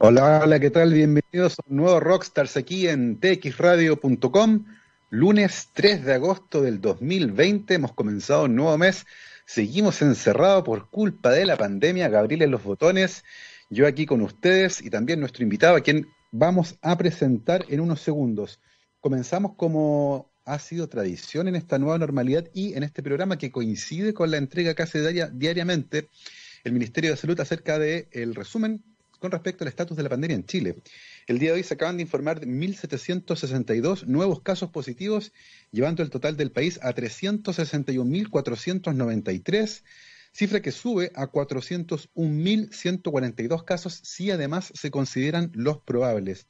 [0.00, 0.92] Hola, hola, ¿qué tal?
[0.92, 4.64] Bienvenidos a un nuevo Rockstars aquí en txradio.com.
[5.10, 9.06] Lunes 3 de agosto del 2020, hemos comenzado un nuevo mes.
[9.44, 12.08] Seguimos encerrados por culpa de la pandemia.
[12.08, 13.24] Gabriel en los botones,
[13.70, 18.00] yo aquí con ustedes y también nuestro invitado, a quien vamos a presentar en unos
[18.00, 18.60] segundos.
[19.00, 24.14] Comenzamos como ha sido tradición en esta nueva normalidad y en este programa que coincide
[24.14, 26.08] con la entrega que hace diariamente
[26.62, 28.84] el Ministerio de Salud acerca del el resumen
[29.18, 30.76] con respecto al estatus de la pandemia en Chile.
[31.26, 35.32] El día de hoy se acaban de informar de 1.762 nuevos casos positivos,
[35.72, 39.82] llevando el total del país a 361.493,
[40.32, 46.46] cifra que sube a 401.142 casos si además se consideran los probables.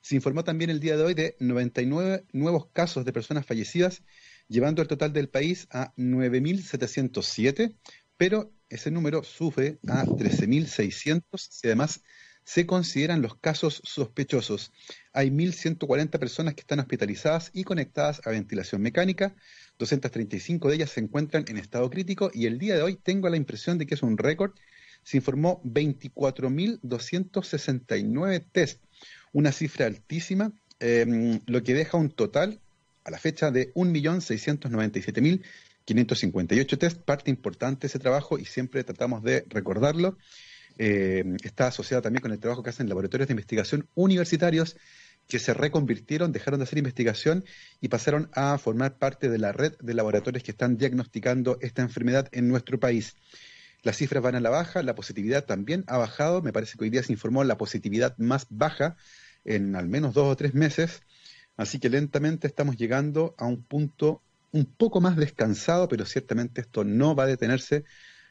[0.00, 4.02] Se informó también el día de hoy de 99 nuevos casos de personas fallecidas,
[4.48, 7.76] llevando el total del país a 9.707,
[8.22, 12.04] pero ese número sube a 13.600 si además
[12.44, 14.70] se consideran los casos sospechosos.
[15.12, 19.34] Hay 1.140 personas que están hospitalizadas y conectadas a ventilación mecánica.
[19.80, 23.36] 235 de ellas se encuentran en estado crítico y el día de hoy tengo la
[23.36, 24.52] impresión de que es un récord.
[25.02, 28.80] Se informó 24.269 test,
[29.32, 32.60] una cifra altísima, em, lo que deja un total
[33.02, 35.42] a la fecha de 1.697.000
[35.84, 40.16] 558 test, parte importante ese trabajo y siempre tratamos de recordarlo.
[40.78, 44.76] Eh, está asociado también con el trabajo que hacen laboratorios de investigación universitarios
[45.28, 47.44] que se reconvirtieron, dejaron de hacer investigación
[47.80, 52.28] y pasaron a formar parte de la red de laboratorios que están diagnosticando esta enfermedad
[52.32, 53.14] en nuestro país.
[53.82, 56.90] Las cifras van a la baja, la positividad también ha bajado, me parece que hoy
[56.90, 58.96] día se informó la positividad más baja
[59.44, 61.02] en al menos dos o tres meses,
[61.56, 64.22] así que lentamente estamos llegando a un punto
[64.52, 67.84] un poco más descansado, pero ciertamente esto no va a detenerse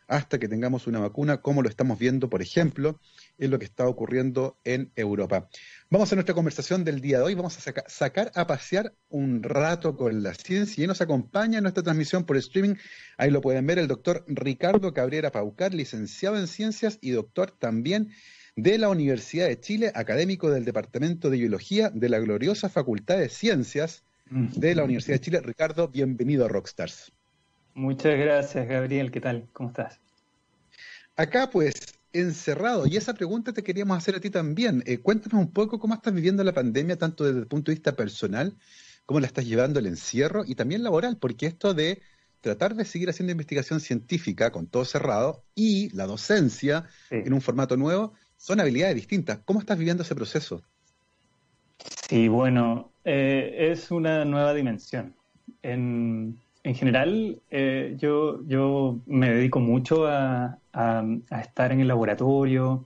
[0.07, 2.99] hasta que tengamos una vacuna, como lo estamos viendo, por ejemplo,
[3.37, 5.47] en lo que está ocurriendo en Europa.
[5.89, 9.95] Vamos a nuestra conversación del día de hoy, vamos a sacar a pasear un rato
[9.95, 12.75] con la ciencia y nos acompaña en nuestra transmisión por streaming,
[13.17, 18.11] ahí lo pueden ver, el doctor Ricardo Cabrera Paucar, licenciado en ciencias y doctor también
[18.57, 23.29] de la Universidad de Chile, académico del Departamento de Biología de la gloriosa Facultad de
[23.29, 25.41] Ciencias de la Universidad de Chile.
[25.41, 27.11] Ricardo, bienvenido a Rockstars.
[27.73, 29.11] Muchas gracias, Gabriel.
[29.11, 29.47] ¿Qué tal?
[29.51, 29.99] ¿Cómo estás?
[31.17, 31.73] Acá, pues,
[32.13, 32.87] encerrado.
[32.87, 34.83] Y esa pregunta te queríamos hacer a ti también.
[34.85, 37.95] Eh, cuéntanos un poco cómo estás viviendo la pandemia, tanto desde el punto de vista
[37.95, 38.55] personal,
[39.05, 42.01] cómo la estás llevando el encierro y también laboral, porque esto de
[42.39, 47.77] tratar de seguir haciendo investigación científica con todo cerrado y la docencia en un formato
[47.77, 49.39] nuevo son habilidades distintas.
[49.45, 50.63] ¿Cómo estás viviendo ese proceso?
[52.07, 55.15] Sí, bueno, eh, es una nueva dimensión.
[55.63, 60.57] En, general, eh, yo, yo me dedico mucho a,
[61.41, 62.85] estar en el laboratorio,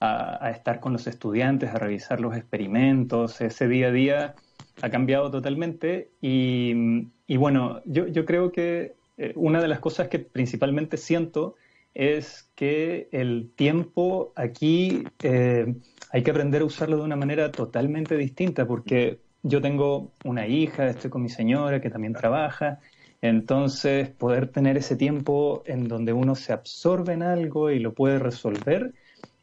[0.00, 3.40] a, estar con los estudiantes, a revisar los experimentos.
[3.40, 4.34] Ese día a día
[4.82, 10.18] ha cambiado totalmente y, bueno, yo, yo, creo que eh, una de las cosas que
[10.18, 11.54] principalmente siento
[11.94, 18.66] es que el tiempo aquí hay que aprender a usarlo de una manera totalmente distinta,
[18.66, 22.80] porque yo tengo una hija, estoy con mi señora que también trabaja,
[23.20, 28.18] entonces poder tener ese tiempo en donde uno se absorbe en algo y lo puede
[28.18, 28.94] resolver,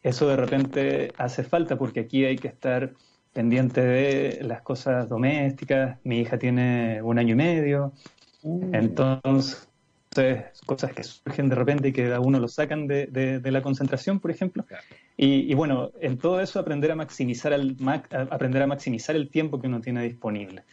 [0.02, 2.94] eso de repente hace falta, porque aquí hay que estar
[3.32, 7.94] pendiente de las cosas domésticas, mi hija tiene un año y medio,
[8.42, 8.72] uh.
[10.14, 14.20] Entonces cosas que surgen de repente y que a uno lo sacan de, la concentración,
[14.20, 14.66] por ejemplo.
[15.16, 17.78] Y, bueno, en todo eso aprender a maximizar el,
[18.10, 20.64] aprender a maximizar el tiempo que uno tiene disponible.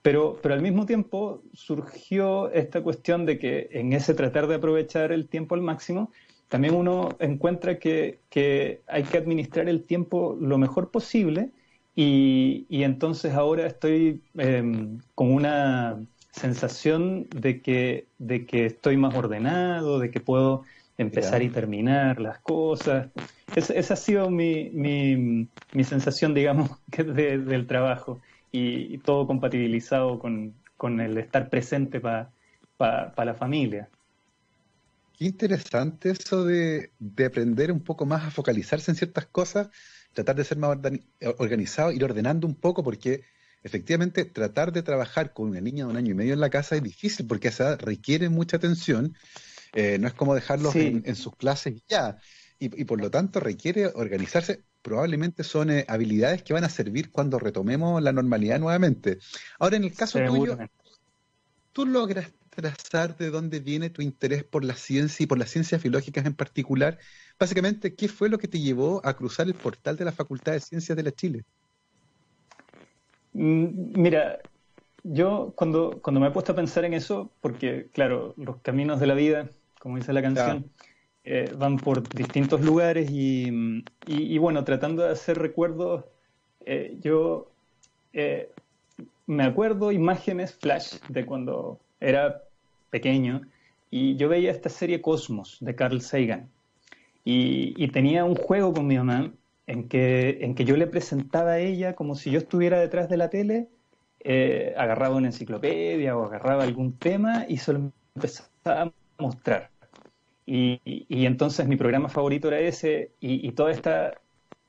[0.00, 5.12] Pero, pero al mismo tiempo surgió esta cuestión de que en ese tratar de aprovechar
[5.12, 6.10] el tiempo al máximo,
[6.48, 11.50] también uno encuentra que, que hay que administrar el tiempo lo mejor posible
[11.94, 15.98] y, y entonces ahora estoy em, con una
[16.38, 20.64] sensación de que, de que estoy más ordenado, de que puedo
[20.98, 23.08] empezar y terminar las cosas.
[23.54, 28.20] esa ha sido mi, mi, mi sensación, digamos, del trabajo
[28.52, 32.30] y, todo compatibilizado con, con, el estar presente para
[32.78, 33.88] la familia.
[35.18, 39.68] Qué interesante eso de, de, aprender un poco más a focalizarse en ciertas cosas,
[40.12, 40.78] tratar de ser más
[41.38, 43.22] organizado, ir ordenando un poco, porque
[43.62, 46.76] efectivamente tratar de trabajar con una niña de un año y medio en la casa
[46.76, 49.16] es difícil porque esa requiere mucha atención.
[49.72, 52.18] Eh, no es como dejarlos en, sus clases ya.
[52.58, 54.62] Y, por lo tanto requiere organizarse.
[54.80, 59.18] Probablemente son eh, habilidades que van a servir cuando retomemos la normalidad nuevamente.
[59.58, 60.56] Ahora, en el caso tuyo,
[61.72, 65.82] ¿tú logras trazar de dónde viene tu interés por la ciencia y por las ciencias
[65.82, 66.98] biológicas en particular?
[67.38, 70.60] básicamente, ¿qué fue lo que te llevó a cruzar el portal de la Facultad de
[70.60, 71.44] Ciencias de la Chile?
[73.36, 74.38] Mm, mira,
[75.02, 79.06] yo cuando, cuando me he puesto a pensar en eso, porque claro, los caminos de
[79.06, 80.70] la vida, como dice la canción,
[81.24, 86.04] eh, van por distintos lugares y, bueno, tratando de hacer recuerdos,
[86.64, 87.50] eh, yo
[88.14, 88.50] eh,
[89.26, 92.42] me acuerdo imágenes flash de cuando era
[92.90, 93.42] pequeño
[93.90, 96.48] y yo veía esta serie Cosmos de Carl Sagan.
[97.24, 99.32] Y, tenía un juego con mi mamá
[99.66, 103.16] en que, en que yo le presentaba a ella como si yo estuviera detrás de
[103.16, 103.68] la tele,
[104.20, 108.50] eh, agarraba una enciclopedia o agarraba algún tema y solo empezaba
[108.82, 109.70] a mostrar.
[110.46, 114.14] Y, y, entonces mi programa favorito era ese y, toda esta,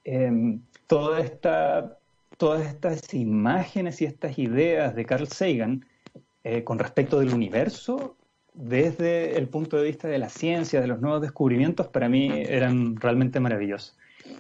[0.04, 2.00] em, toda esta,
[2.38, 5.86] todas estas imágenes y estas ideas de Carl Sagan
[6.44, 8.16] eh, con respecto del universo
[8.56, 12.96] desde el punto de vista de la ciencia, de los nuevos descubrimientos, para mí eran
[12.96, 13.96] realmente maravillosos.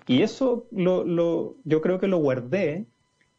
[0.07, 2.86] Y eso lo, yo creo que lo guardé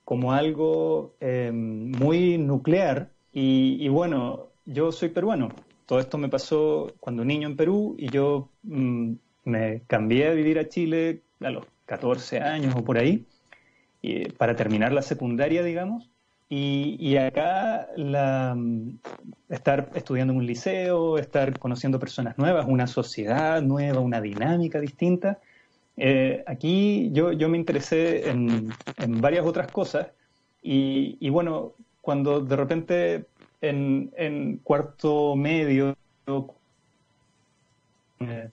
[0.04, 3.10] como algo eh, muy nuclear.
[3.32, 5.50] Y, bueno, yo soy peruano.
[5.86, 9.12] Todo esto me pasó cuando niño en Perú y yo mm,
[9.44, 13.26] me cambié a vivir a Chile a los 14 años o por ahí,
[14.02, 16.10] y, para terminar la secundaria, digamos.
[16.50, 18.56] Y, acá la,
[19.50, 25.38] estar estudiando en un liceo, estar conociendo personas nuevas, una sociedad nueva, una dinámica distinta.
[26.00, 28.72] Eh, aquí yo, yo, me interesé en,
[29.20, 30.08] varias otras cosas
[30.62, 33.26] y, bueno, cuando de repente
[33.60, 35.96] en, en cuarto medio,
[38.20, 38.50] eh,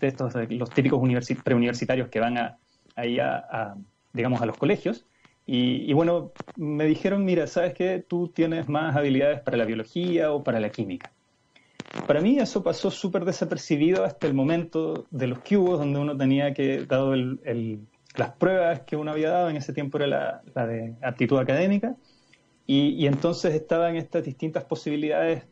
[0.00, 1.00] estos, los típicos
[1.44, 2.58] preuniversitarios que van a,
[2.96, 3.74] ahí a,
[4.12, 5.06] digamos, a los colegios,
[5.50, 8.04] y, bueno, me dijeron, mira, ¿sabes qué?
[8.06, 11.10] Tú tienes más habilidades para la biología o para la química.
[12.06, 16.52] Para mí eso pasó súper desapercibido hasta el momento de los cubos, donde uno tenía
[16.54, 17.80] que, dado el,
[18.16, 21.96] las pruebas que uno había dado, en ese tiempo era la, de aptitud académica,
[22.66, 25.44] y, entonces estaban estas distintas posibilidades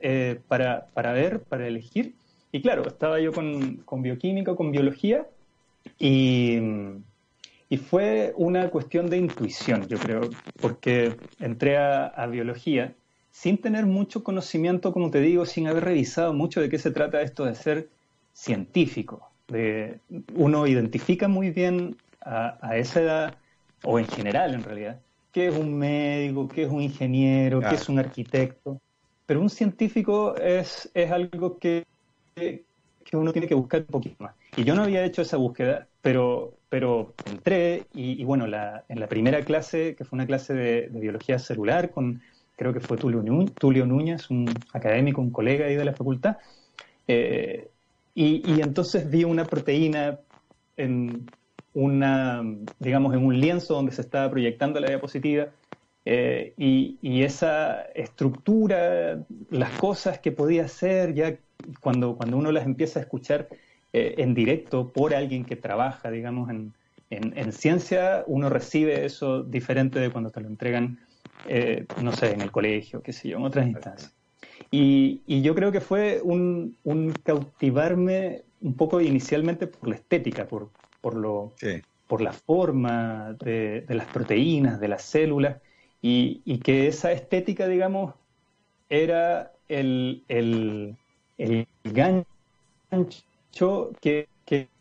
[0.00, 2.16] eh, para, para, ver, para elegir.
[2.50, 5.28] Y claro, estaba yo con, con bioquímica, con biología,
[5.98, 6.58] y
[7.68, 10.30] y fue una cuestión de intuición, yo creo,
[10.60, 12.94] porque entré a, biología
[13.36, 17.20] sin tener mucho conocimiento, como te digo, sin haber revisado mucho de qué se trata
[17.20, 17.90] esto de ser
[18.32, 19.30] científico.
[19.46, 20.00] De,
[20.34, 23.34] uno identifica muy bien a, esa edad,
[23.84, 25.00] o en general en realidad,
[25.32, 28.80] qué es un médico, qué es un ingeniero, qué es un arquitecto.
[29.26, 31.84] Pero un científico es, es algo que,
[32.34, 34.34] que uno tiene que buscar un poquito más.
[34.56, 39.08] Y yo no había hecho esa búsqueda, pero, pero entré y, bueno, la, en la
[39.08, 42.22] primera clase, que fue una clase de, biología celular, con
[42.56, 43.22] creo que fue Tulio,
[43.86, 46.38] Núñez, un académico, un colega ahí de la facultad,
[47.06, 47.68] eh,
[48.14, 50.20] y, entonces vi una proteína
[50.78, 51.30] en
[51.74, 52.42] una,
[52.78, 55.48] digamos, en un lienzo donde se estaba proyectando la diapositiva,
[56.06, 59.18] eh, y, esa estructura,
[59.50, 61.36] las cosas que podía hacer, ya
[61.80, 63.48] cuando, cuando uno las empieza a escuchar,
[63.92, 66.72] eh, en directo por alguien que trabaja, digamos, en,
[67.10, 70.98] en, ciencia, uno recibe eso diferente de cuando te lo entregan,
[71.46, 74.14] eh, no sé, en el colegio, qué sé yo, en otras instancias.
[74.70, 80.46] Y, y yo creo que fue un, un, cautivarme un poco inicialmente por la estética,
[80.46, 80.70] por,
[81.00, 81.52] por, lo,
[82.06, 85.58] por la forma de, de, las proteínas, de las células,
[86.02, 88.14] y, y, que esa estética, digamos,
[88.88, 90.96] era el, el,
[91.38, 92.26] el gancho
[94.00, 94.28] que,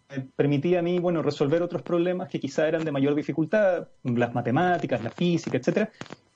[0.08, 4.36] me permitía a mí, bueno, resolver otros problemas que quizá eran de mayor dificultad, las
[4.36, 5.90] matemáticas, la física, etcétera,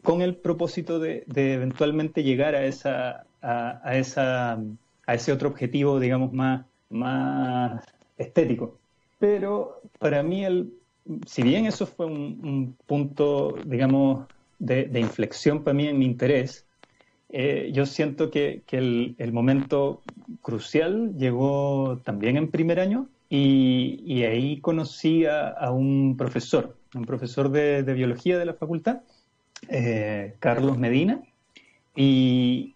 [0.04, 7.84] con el propósito de, eventualmente llegar a esa, a, ese otro objetivo, digamos, más, más
[8.18, 8.78] estético.
[9.20, 10.74] Pero para mí, el,
[11.26, 14.28] si bien eso fue un, punto, digamos,
[14.60, 16.66] de, inflexión para mí en mi interés,
[17.30, 20.02] eh, yo siento que, el, momento
[20.42, 27.82] crucial llegó también en primer año y, ahí conocí a, un profesor, un profesor de,
[27.94, 29.02] biología de la facultad,
[29.68, 31.22] eh, Carlos Medina,
[31.96, 32.76] y,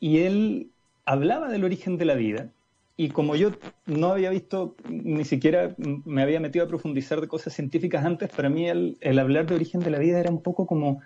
[0.00, 0.70] él
[1.04, 2.48] hablaba del origen de la vida.
[2.96, 3.52] Y como yo
[3.86, 8.48] no había visto, ni siquiera me había metido a profundizar de cosas científicas antes, para
[8.48, 11.00] mí el hablar de origen de la vida era un poco como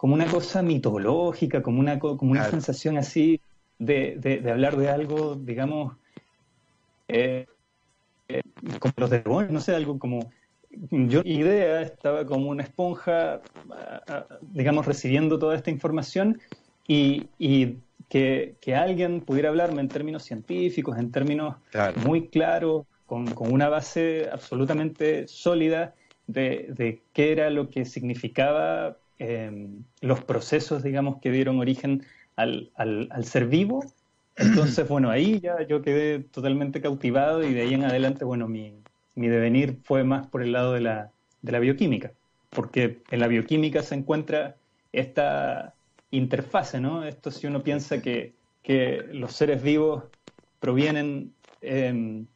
[0.00, 3.38] como una cosa mitológica, como una, como una sensación así
[3.78, 5.94] de, de, hablar de algo, digamos,
[7.06, 7.46] eh,
[8.26, 8.40] eh,
[8.78, 10.32] como los demonios, no sé, algo como...
[10.90, 13.40] Yo idea estaba como una esponja,
[14.52, 16.40] digamos, recibiendo toda esta información
[16.86, 17.76] y, y
[18.08, 21.56] que, que, alguien pudiera hablarme en términos científicos, en términos
[22.04, 25.94] muy claros, con, una base absolutamente sólida
[26.28, 32.04] de, qué era lo que significaba em, los procesos, digamos, que dieron origen
[32.36, 32.70] al,
[33.24, 33.84] ser vivo.
[34.36, 38.79] Entonces, bueno, ahí ya yo quedé totalmente cautivado y de ahí en adelante, bueno, mi,
[39.28, 41.10] devenir fue más por el lado de la,
[41.42, 42.12] de la bioquímica,
[42.50, 44.56] porque en la bioquímica se encuentra
[44.92, 45.74] esta
[46.10, 47.04] interfase, ¿no?
[47.04, 48.38] Esto si uno piensa que,
[49.12, 50.04] los seres vivos
[50.60, 52.26] provienen, em,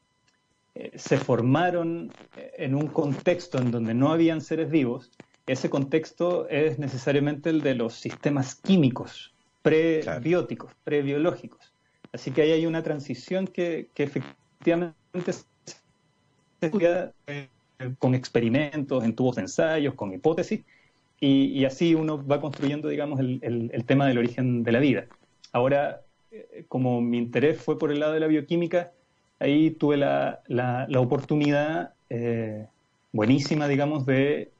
[0.74, 2.10] eh, se formaron
[2.58, 5.12] en un contexto en donde no habían seres vivos,
[5.46, 11.72] ese contexto es necesariamente el de los sistemas químicos, prebióticos, prebiológicos.
[12.12, 15.53] Así que ahí hay una transición que, efectivamente se estudia
[17.26, 17.49] eh,
[17.99, 20.61] con experimentos, en tubos de ensayos, con hipótesis,
[21.21, 25.06] y, así uno va construyendo, digamos, el, tema del origen de la vida.
[25.52, 28.92] Ahora, eh, como mi interés fue por el lado de la bioquímica,
[29.38, 30.42] ahí tuve la,
[30.99, 32.66] oportunidad eh,
[33.12, 34.50] buenísima, digamos, de,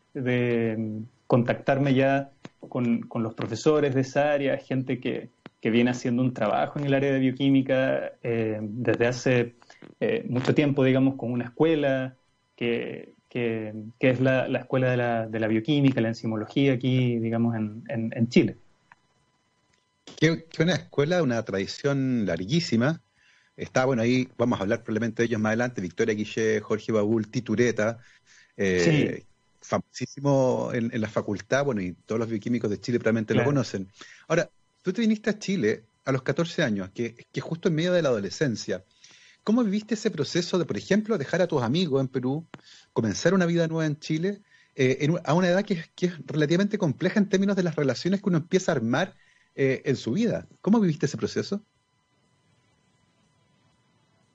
[1.27, 2.31] contactarme ya
[2.69, 5.29] con, los profesores de esa área, gente que,
[5.63, 9.55] viene haciendo un trabajo en el área de bioquímica eh, desde hace
[10.29, 12.17] mucho tiempo, digamos, con una escuela
[12.57, 17.83] que, que, es la, escuela de la, de la, bioquímica, la enzimología aquí, digamos, en,
[17.89, 18.57] en, Chile.
[20.17, 23.03] Que, una escuela, una tradición larguísima.
[23.57, 27.29] Está, bueno, ahí vamos a hablar probablemente de ellos más adelante, Victoria Guille, Jorge Baúl,
[27.29, 27.99] Titureta,
[28.57, 29.25] eh,
[29.61, 33.89] famosísimo en, la facultad, bueno, y todos los bioquímicos de Chile probablemente lo conocen.
[34.29, 34.49] Ahora,
[34.83, 38.03] tú te viniste a Chile a los 14 años, que, que justo en medio de
[38.03, 38.85] la adolescencia.
[39.45, 42.47] ¿Cómo viviste ese proceso de, por ejemplo, dejar a tus amigos en Perú,
[42.95, 44.41] comenzar una vida nueva en Chile,
[44.75, 48.39] eh, a una edad que, es relativamente compleja en términos de las relaciones que uno
[48.39, 49.15] empieza a armar
[49.55, 50.47] eh, en su vida?
[50.63, 51.61] ¿Cómo viviste ese proceso?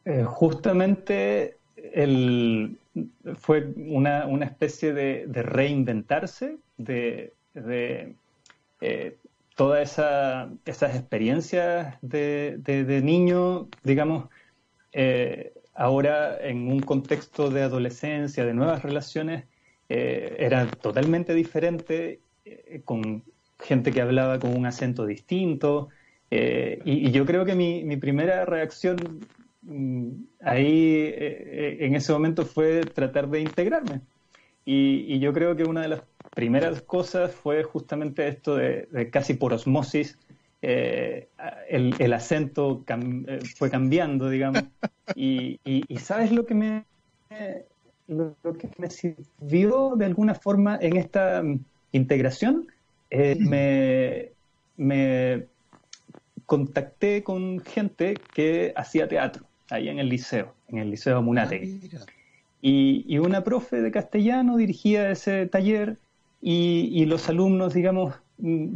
[0.05, 1.57] Eh, justamente
[3.39, 7.33] fue una, especie de, reinventarse de,
[9.55, 9.99] todas
[10.65, 14.29] esas experiencias de, niño, digamos,
[15.01, 19.45] eh, ahora en un contexto de adolescencia, de nuevas relaciones,
[19.87, 23.23] eh, era totalmente diferente, eh, con
[23.59, 25.87] gente que hablaba con un acento distinto.
[26.29, 28.97] Y, yo creo que mi, primera reacción
[29.61, 30.09] mm,
[30.41, 34.01] ahí en ese momento fue tratar de integrarme.
[34.65, 36.01] Y, yo creo que una de las
[36.35, 40.17] primeras cosas fue justamente esto de casi por osmosis
[40.61, 41.29] eh,
[41.69, 44.63] el, acento eh, fue cambiando, digamos.
[45.15, 45.59] Y,
[45.99, 46.85] ¿sabes lo que me
[48.07, 51.59] lo, que me sirvió de alguna forma en esta mm,
[51.93, 52.67] integración?
[53.09, 54.31] Eh, me,
[54.77, 55.45] me
[56.45, 61.79] contacté con gente que hacía teatro ahí en el liceo, en el liceo Munate.
[61.95, 62.05] Ah,
[62.61, 65.97] y, y, una profe de castellano dirigía ese taller
[66.41, 68.15] y, y los alumnos, digamos,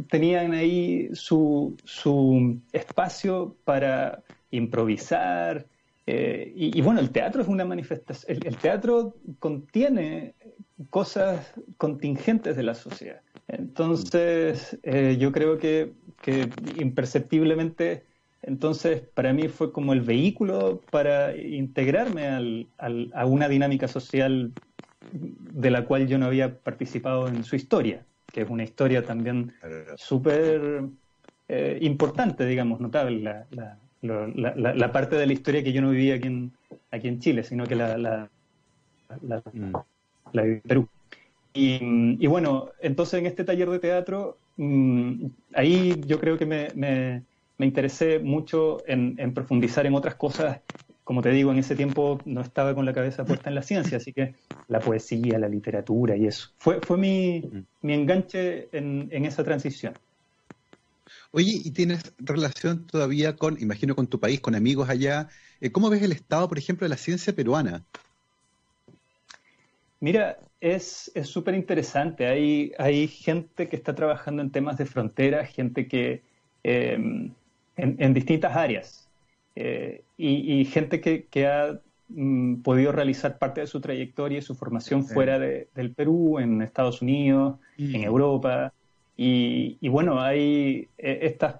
[0.08, 5.66] tenían ahí su, su espacio para improvisar.
[6.06, 10.34] Eh, y, bueno, el teatro es una manifestación, el, teatro contiene
[10.90, 13.22] cosas contingentes de la sociedad.
[13.48, 18.04] Entonces, eh, yo creo que, que, imperceptiblemente,
[18.42, 24.52] entonces para mí fue como el vehículo para integrarme al, al, a una dinámica social
[25.12, 28.04] de la cual yo no había participado en su historia
[28.34, 29.52] que es una historia también
[29.96, 30.82] súper
[31.48, 36.16] eh, importante, digamos, notable, la, la, la, parte de la historia que yo no vivía
[36.16, 36.52] aquí en,
[36.90, 38.28] aquí en Chile, sino que la, la,
[39.52, 39.72] mm.
[40.32, 40.88] viví en Perú.
[41.52, 47.22] Y, bueno, entonces en este taller de teatro, mm, ahí yo creo que me, me,
[47.56, 50.58] me interesé mucho en, en, profundizar en otras cosas
[51.04, 53.98] como te digo, en ese tiempo no estaba con la cabeza puesta en la ciencia,
[53.98, 54.34] así que
[54.68, 56.50] la poesía, la literatura y eso.
[56.56, 57.42] Fue, fue mi,
[57.82, 59.94] mi enganche en, esa transición.
[61.30, 65.28] Oye, ¿y tienes relación todavía con, imagino, con tu país, con amigos allá?
[65.60, 67.84] Eh, ¿Cómo ves el estado, por ejemplo, de la ciencia peruana?
[70.00, 72.26] Mira, es súper interesante.
[72.26, 76.22] Hay, hay gente que está trabajando en temas de frontera, gente que
[76.62, 77.32] eh, en,
[77.76, 79.03] en distintas áreas
[79.56, 85.04] eh, y, gente que, ha mm, podido realizar parte de su trayectoria y su formación
[85.04, 88.72] fuera del Perú, en Estados Unidos, en Europa.
[89.16, 91.56] Y, bueno, hay eh, estas,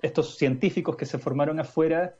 [0.00, 2.14] estos científicos que se formaron afuera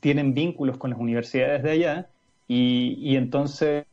[0.00, 2.08] tienen vínculos con las universidades de allá
[2.46, 3.84] y, entonces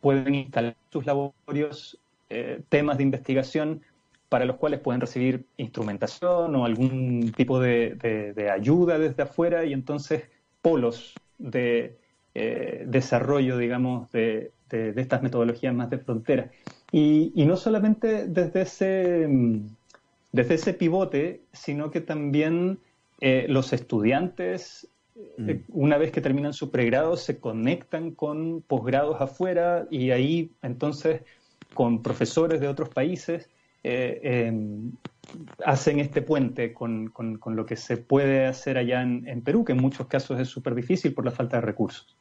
[0.00, 1.98] pueden instalar sus laboratorios
[2.30, 3.82] eh, temas de investigación
[4.30, 10.24] para los cuales pueden recibir instrumentación o algún tipo de, ayuda desde afuera y entonces
[10.62, 11.98] polos de,
[12.86, 16.50] desarrollo, digamos, de, estas metodologías más de frontera.
[16.90, 19.28] Y, y, no solamente desde ese,
[20.32, 22.78] desde ese pivote, sino que también
[23.20, 24.88] los estudiantes
[25.36, 25.50] Mm.
[25.50, 31.22] Eh, una vez que terminan su pregrado, se conectan con posgrados afuera y ahí entonces
[31.74, 33.50] con profesores de otros países eh,
[35.64, 37.12] hacen este puente con,
[37.46, 41.14] lo que se puede hacer allá en, Perú, que en muchos casos es súper difícil
[41.14, 42.16] por la falta de recursos.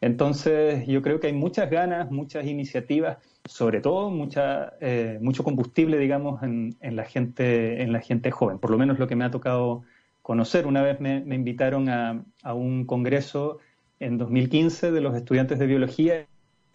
[0.00, 5.98] Entonces, yo creo que hay muchas ganas, muchas iniciativas, sobre todo mucha, eh, mucho combustible,
[5.98, 9.30] digamos, en, la gente, en la gente joven, por lo menos lo que me ha
[9.30, 9.84] tocado
[10.22, 10.66] conocer.
[10.66, 12.22] Una vez me, invitaron a,
[12.52, 13.58] un congreso
[13.98, 16.26] en 2015 de los estudiantes de biología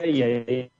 [0.03, 0.71] y ahí,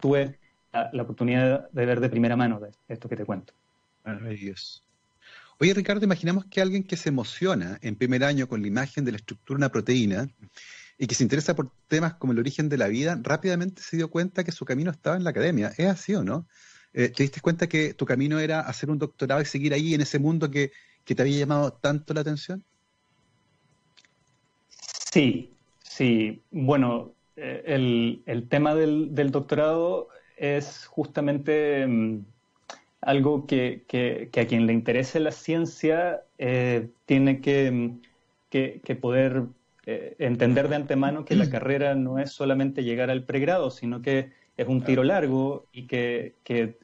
[0.00, 0.38] tuve
[0.72, 3.52] la, oportunidad de ver de primera mano de esto que te cuento.
[4.04, 4.82] Maravilloso.
[5.58, 9.12] Oye, Ricardo, imaginamos que alguien que se emociona en primer año con la imagen de
[9.12, 10.28] la estructura de una proteína
[10.96, 14.10] y que se interesa por temas como el origen de la vida, rápidamente se dio
[14.10, 15.72] cuenta que su camino estaba en la academia.
[15.76, 16.46] ¿Es así o no?
[16.92, 20.00] Eh, ¿Te diste cuenta que tu camino era hacer un doctorado y seguir ahí en
[20.00, 20.72] ese mundo que
[21.04, 22.64] que te había llamado tanto la atención?
[25.12, 25.50] Sí,
[25.82, 26.40] sí.
[26.50, 30.08] Bueno, eh, el, tema del, doctorado
[30.40, 32.24] es justamente mm,
[33.02, 39.44] algo que, a quien le interese la ciencia eh, tiene que, mm, poder
[39.86, 44.30] eh, entender de antemano que la carrera no es solamente llegar al pregrado, sino que
[44.56, 46.34] es un tiro largo y que,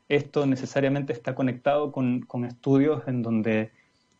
[0.09, 3.71] esto necesariamente está conectado con, con estudios en donde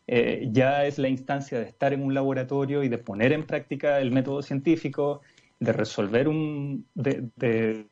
[0.07, 3.99] eh, ya es la instancia de estar en un laboratorio y de poner en práctica
[3.99, 5.21] el método científico,
[5.59, 7.85] de resolver un, de,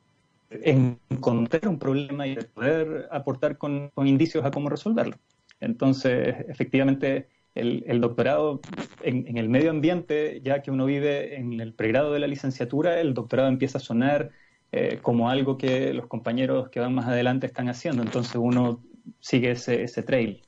[0.63, 5.17] encontrar un problema y de poder aportar con, indicios a cómo resolverlo.
[5.59, 8.61] Entonces, efectivamente, el, doctorado
[9.01, 13.13] en, el medio ambiente, ya que uno vive en el pregrado de la licenciatura, el
[13.13, 14.31] doctorado empieza a sonar
[14.71, 18.03] eh, como algo que los compañeros que van más adelante están haciendo.
[18.03, 18.83] Entonces uno
[19.19, 20.41] sigue ese, ese trail.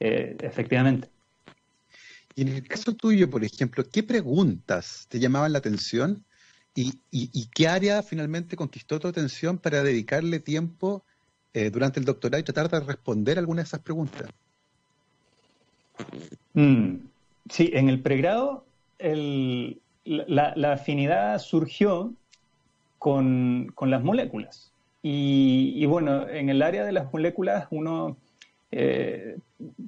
[0.00, 1.08] Eh, efectivamente.
[2.34, 6.24] Y en el caso tuyo, por ejemplo, ¿qué preguntas te llamaban la atención
[7.10, 11.02] y, qué área finalmente conquistó tu atención para dedicarle tiempo
[11.54, 14.28] eh, durante el doctorado y tratar de responder algunas de esas preguntas?
[16.54, 16.96] Mm,
[17.50, 18.64] sí, en el pregrado
[20.04, 22.12] la, afinidad surgió
[22.98, 24.72] con, las moléculas.
[25.02, 27.68] Y, y, bueno, en el área de las moléculas
[28.70, 29.38] eh,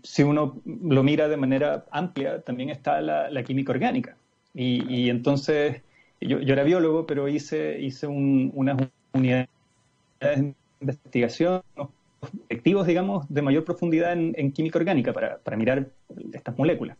[0.02, 4.16] si uno lo mira de manera amplia, también está la, química orgánica.
[4.54, 5.82] Y, entonces,
[6.20, 9.48] yo, era biólogo, pero hice, hice unas unidades
[10.20, 11.62] de investigación,
[12.20, 15.88] objetivos, digamos, de mayor profundidad en, química orgánica para, mirar
[16.32, 16.96] estas moléculas.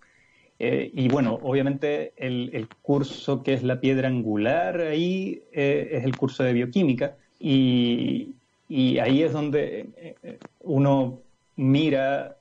[0.58, 6.16] Eh, y bueno, obviamente el, curso que es la piedra angular ahí eh, es el
[6.16, 8.34] curso de bioquímica y,
[8.68, 10.16] y ahí es donde
[10.60, 11.20] uno
[11.56, 12.36] mira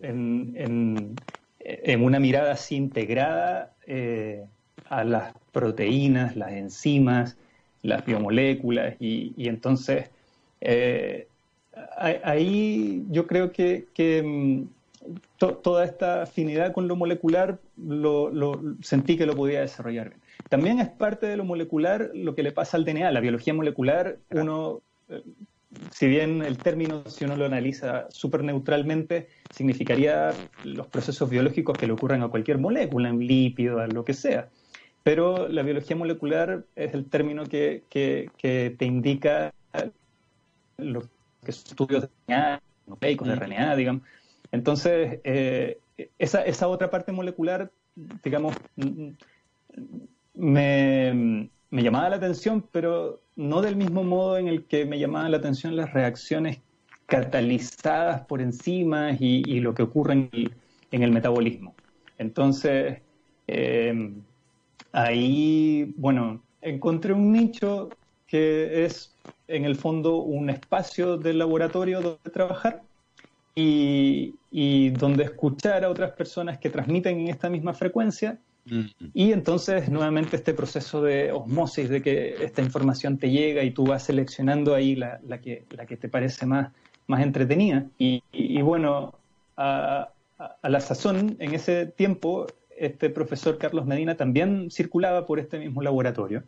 [0.00, 1.16] en,
[2.00, 4.44] una mirada así integrada eh,
[4.92, 7.38] a las proteínas, las enzimas,
[7.82, 10.10] las biomoléculas, y, entonces
[10.60, 11.26] eh,
[11.96, 13.86] ahí yo creo que,
[14.22, 14.64] mm,
[15.38, 20.20] toda esta afinidad con lo molecular lo, sentí que lo podía desarrollar bien.
[20.50, 24.18] También es parte de lo molecular lo que le pasa al DNA, la biología molecular,
[24.30, 25.22] uno eh,
[25.90, 30.32] si bien el término, si uno lo analiza súper neutralmente, significaría
[30.64, 34.50] los procesos biológicos que le ocurren a cualquier molécula, un lípido, a lo que sea.
[35.02, 39.52] Pero la biología molecular es el término que, te indica
[40.78, 41.08] los
[41.46, 44.02] estudios de RNA, nucleicos de RNA, digamos.
[44.52, 45.78] Entonces, eh,
[46.18, 47.70] esa, esa otra parte molecular,
[48.22, 48.54] digamos,
[50.34, 55.30] me, me llamaba la atención, pero no del mismo modo en el que me llamaban
[55.30, 56.60] la atención las reacciones
[57.06, 60.28] catalizadas por enzimas y, lo que ocurre
[60.90, 61.74] en el, metabolismo.
[62.18, 63.00] Entonces,
[63.48, 64.12] eh,
[64.92, 67.90] ahí, bueno, encontré un nicho
[68.26, 69.14] que es
[69.48, 72.82] en el fondo un espacio del laboratorio donde trabajar
[73.54, 78.38] y, y donde escuchar a otras personas que transmiten en esta misma frecuencia
[79.12, 83.84] y entonces nuevamente este proceso de osmosis, de que esta información te llega y tú
[83.84, 86.70] vas seleccionando ahí la, que, la que te parece más,
[87.08, 87.86] más entretenida.
[87.98, 88.22] Y,
[88.62, 89.14] bueno,
[89.56, 90.10] a,
[90.62, 92.46] la sazón, en ese tiempo,
[92.78, 96.42] este profesor Carlos Medina también circulaba por este mismo laboratorio.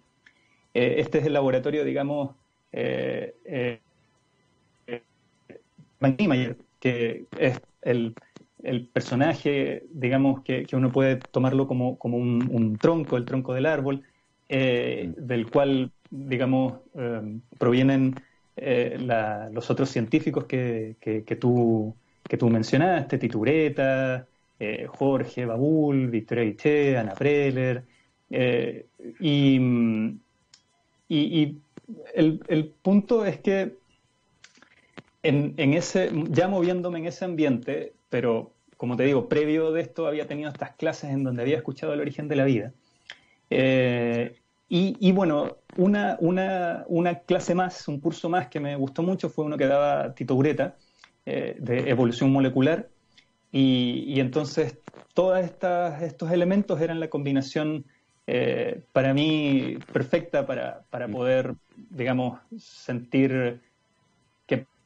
[0.74, 2.34] Eh, este es el laboratorio, digamos,
[2.72, 3.80] eh, eh,
[6.80, 8.14] que es el
[8.64, 14.02] el personaje, digamos, que, uno puede tomarlo como, un, tronco, el tronco del árbol,
[14.48, 15.26] mm.
[15.26, 16.80] del cual, digamos,
[17.58, 18.14] provienen
[18.56, 21.94] los otros científicos que, que, tú,
[22.26, 24.26] que tú mencionaste, Titureta,
[24.88, 27.84] Jorge Babul, Victoria Guiché, Ana Preller,
[29.20, 29.60] y,
[31.08, 31.58] y,
[32.14, 33.76] el, punto es que
[35.22, 40.26] en, ese, ya moviéndome en ese ambiente, pero como te digo, previo de esto había
[40.26, 42.72] tenido estas clases en donde había escuchado el origen de la vida.
[43.50, 44.36] Eh,
[44.68, 49.56] y, bueno, una, una, clase más, un curso más que me gustó mucho fue uno
[49.56, 50.74] que daba Tito Ureta,
[51.24, 52.88] eh, de evolución molecular.
[53.56, 54.78] Y, entonces
[55.14, 57.84] todos estos elementos eran la combinación
[58.26, 61.54] eh, para mí perfecta para, para poder,
[61.90, 63.60] digamos, sentir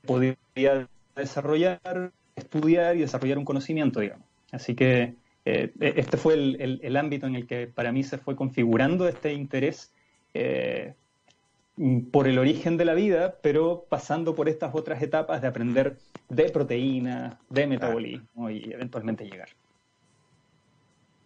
[0.09, 4.27] podía desarrollar, estudiar y desarrollar un conocimiento, digamos.
[4.53, 8.35] Así que eh, e-, este fue el, ámbito en el que para mí se fue
[8.35, 9.93] configurando este interés
[10.35, 10.95] eh,
[12.11, 16.51] por el origen de la vida, pero pasando por estas otras etapas de aprender de
[16.51, 19.49] proteínas, de metabolismo y eventualmente llegar.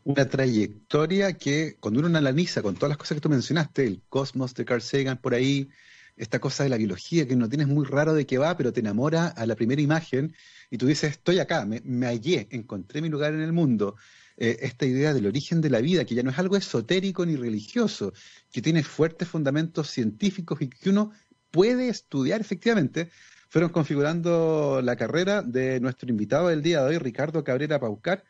[0.05, 4.53] Una trayectoria que cuando uno analiza con todas las cosas que tú mencionaste, el cosmos
[4.55, 5.69] de Carl Sagan por ahí,
[6.17, 8.81] esta cosa de la biología que no tienes muy raro de qué va, pero te
[8.81, 10.35] enamora a la primera imagen
[10.71, 13.97] y tú dices, estoy acá, me, hallé, encontré mi lugar en el mundo.
[14.37, 17.37] Eh, esta idea del origen de la vida, que ya no es algo esotérico ni
[17.37, 18.13] religioso,
[18.51, 21.13] que tiene fuertes fundamentos científicos y que uno
[21.51, 23.11] puede estudiar efectivamente,
[23.51, 28.25] fueron configurando la carrera de nuestro invitado del día de hoy, Ricardo Cabrera Paucar,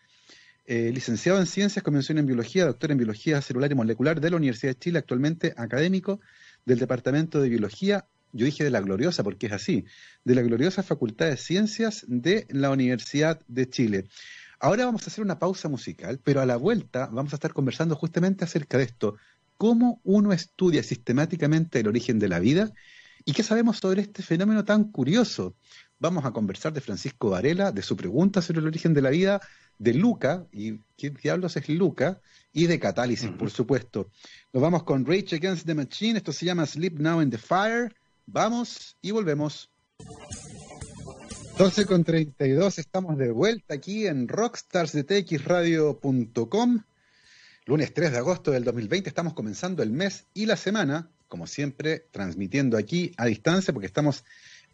[0.65, 4.37] eh, licenciado en Ciencias, convención en Biología, doctor en Biología Celular y Molecular de la
[4.37, 6.21] Universidad de Chile, actualmente académico
[6.65, 9.85] del Departamento de Biología, yo dije de la gloriosa porque es así,
[10.25, 14.07] de la gloriosa Facultad de Ciencias de la Universidad de Chile.
[14.63, 17.97] Ahora vamos a hacer una pausa musical, pero a la vuelta vamos a estar conversando
[17.97, 19.17] justamente acerca de esto,
[19.59, 22.71] cómo uno estudia sistemáticamente el origen de la vida
[23.25, 25.57] y qué sabemos sobre este fenómeno tan curioso.
[25.99, 29.41] Vamos a conversar de Francisco Varela, de su pregunta sobre el origen de la vida,
[29.79, 32.21] de Luca, y qué diablos es Luca,
[32.53, 34.11] y de Catálisis, por supuesto.
[34.53, 37.93] Nos vamos con Rage Against the Machine, esto se llama Sleep Now in the Fire.
[38.27, 39.69] Vamos y volvemos.
[41.63, 46.83] 12 con 32, estamos de vuelta aquí en rockstarsdetxradio.com.
[47.67, 52.05] Lunes 3 de agosto del 2020, estamos comenzando el mes y la semana, como siempre,
[52.11, 54.25] transmitiendo aquí a distancia porque estamos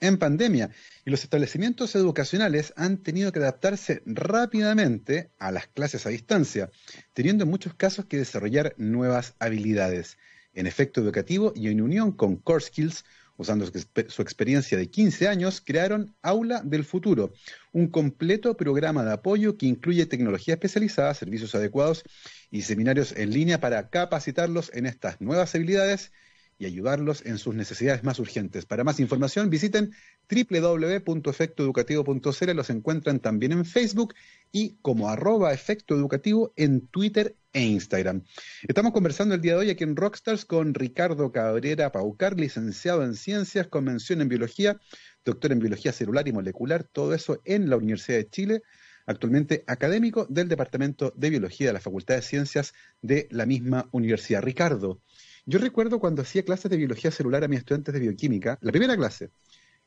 [0.01, 0.71] en pandemia
[1.05, 6.71] y los establecimientos educacionales han tenido que adaptarse rápidamente a las clases a distancia,
[7.13, 10.17] teniendo en muchos casos que desarrollar nuevas habilidades.
[10.55, 13.05] En efecto educativo y en unión con Core Skills,
[13.39, 13.67] usando
[14.09, 17.33] su experiencia de 15 años, crearon Aula del Futuro,
[17.73, 22.03] un completo programa de apoyo que incluye tecnología especializada, servicios adecuados
[22.51, 26.13] y seminarios en línea para capacitarlos en estas nuevas habilidades
[26.59, 28.67] y ayudarlos en sus necesidades más urgentes.
[28.67, 29.95] Para más información visiten
[30.29, 34.15] www.efectoeducativo.cl, los encuentran también en Facebook
[34.51, 38.25] y como arroba efecto educativo en Twitter e Instagram.
[38.67, 43.15] Estamos conversando el día de hoy aquí en Rockstars con Ricardo Cabrera Paucar, licenciado en
[43.15, 44.81] Ciencias, con mención en Biología,
[45.25, 48.63] doctor en Biología Celular y Molecular, todo eso en la Universidad de Chile
[49.09, 54.43] actualmente académico del Departamento de Biología de la Facultad de Ciencias de la misma universidad.
[54.43, 55.01] Ricardo,
[55.49, 58.95] yo recuerdo cuando hacía clases de biología celular a mis estudiantes de bioquímica, la primera
[58.99, 59.31] clase,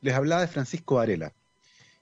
[0.02, 1.36] les hablaba de Francisco Varela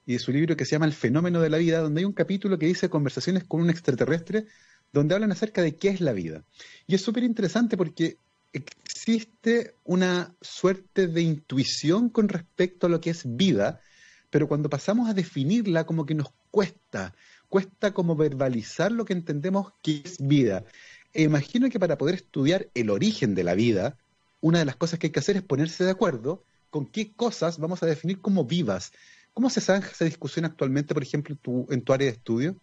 [0.06, 2.14] y de su libro que se llama El fenómeno de la vida, donde hay un
[2.14, 4.46] capítulo que dice conversaciones con un extraterrestre,
[4.94, 6.42] donde hablan acerca de qué es la vida.
[6.86, 8.16] Y es súper interesante porque
[8.54, 13.82] existe una suerte de intuición con respecto a lo que es vida,
[14.30, 17.14] pero cuando pasamos a definirla como que nos cuesta,
[17.50, 20.64] cuesta como verbalizar lo que entendemos que es vida.
[21.12, 23.96] E imagino que para poder estudiar el origen de la vida,
[24.40, 27.58] una de las cosas que hay que hacer es ponerse de acuerdo con qué cosas
[27.58, 28.92] vamos a definir como vivas.
[29.34, 31.36] ¿Cómo se zanja esa discusión actualmente, por ejemplo,
[31.70, 32.56] en tu, área de estudio?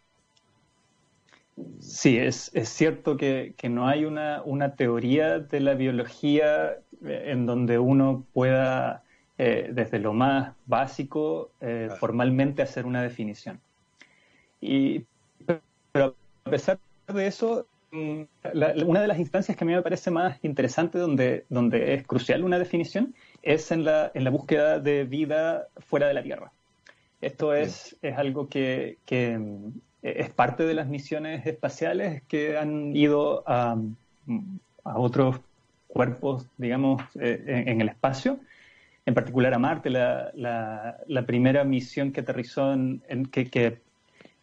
[1.79, 8.25] Sí, es, cierto que, no hay una, teoría de la biología eh, en donde uno
[8.33, 9.03] pueda,
[9.37, 13.59] eh, desde lo más básico, eh, formalmente hacer una definición.
[14.61, 15.05] Y,
[15.91, 17.65] pero a pesar de eso,
[18.85, 22.43] una de las instancias que a mí me parece más interesante donde, donde es crucial
[22.43, 26.51] una definición es en la, en la búsqueda de vida fuera de la Tierra.
[27.21, 29.71] Esto es, es algo que, que, mm,
[30.03, 33.77] es parte de las misiones espaciales que han ido a,
[34.83, 35.39] a otros
[35.87, 38.39] cuerpos, digamos, eh, en, el espacio,
[39.05, 39.89] en particular a Marte.
[39.89, 43.79] La, la, la primera misión que aterrizó, en, que, que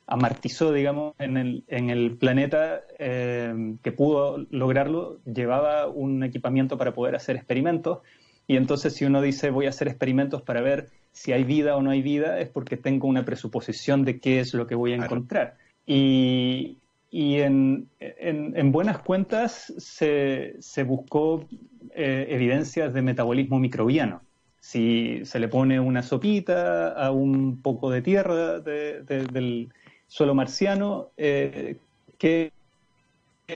[0.07, 6.93] amartizó, digamos, en el, en el planeta eh, que pudo lograrlo, llevaba un equipamiento para
[6.93, 7.99] poder hacer experimentos.
[8.47, 11.83] Y entonces si uno dice voy a hacer experimentos para ver si hay vida o
[11.83, 14.97] no hay vida, es porque tengo una presuposición de qué es lo que voy a
[14.97, 15.57] encontrar.
[15.87, 16.79] Y,
[17.11, 21.47] y en, en, buenas cuentas se, se buscó
[21.95, 24.23] eh, evidencias de metabolismo microbiano.
[24.61, 29.69] Si se le pone una sopita a un poco de tierra del
[30.15, 31.77] suelo marciano, eh,
[32.19, 32.53] ¿qué,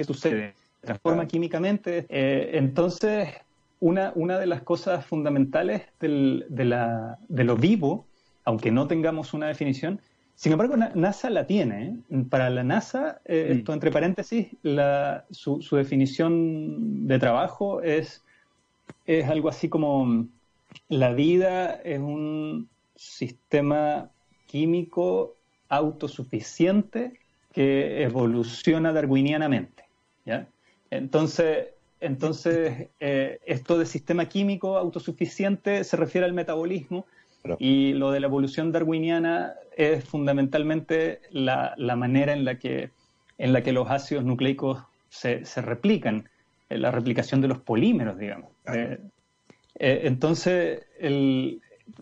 [0.05, 0.55] sucede?
[0.81, 2.05] transforma químicamente.
[2.09, 3.29] Eh, entonces,
[3.79, 8.07] una, una de las cosas fundamentales del, de, la, de lo vivo,
[8.45, 10.01] aunque no tengamos una definición,
[10.35, 11.97] sin embargo, NASA la tiene.
[12.11, 12.25] ¿eh?
[12.29, 14.49] Para la NASA, eh, esto entre paréntesis,
[15.31, 18.25] su, definición de trabajo es,
[19.07, 20.27] es algo así como
[20.89, 24.11] la vida es un sistema
[24.47, 25.38] químico
[25.69, 27.13] autosuficiente
[27.53, 29.85] que evoluciona darwinianamente.
[30.91, 31.69] Entonces,
[32.01, 37.07] entonces eh, esto de sistema químico autosuficiente se refiere al metabolismo
[37.59, 42.91] y lo de la evolución darwiniana es fundamentalmente la, manera en la, que,
[43.39, 46.29] en la que los ácidos nucleicos se, replican,
[46.69, 48.51] eh, la replicación de los polímeros, digamos.
[48.67, 48.99] Eh,
[49.77, 50.83] eh, entonces,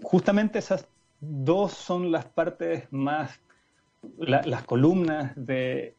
[0.02, 0.88] justamente esas
[1.20, 3.38] dos son las partes más,
[4.19, 5.95] las columnas de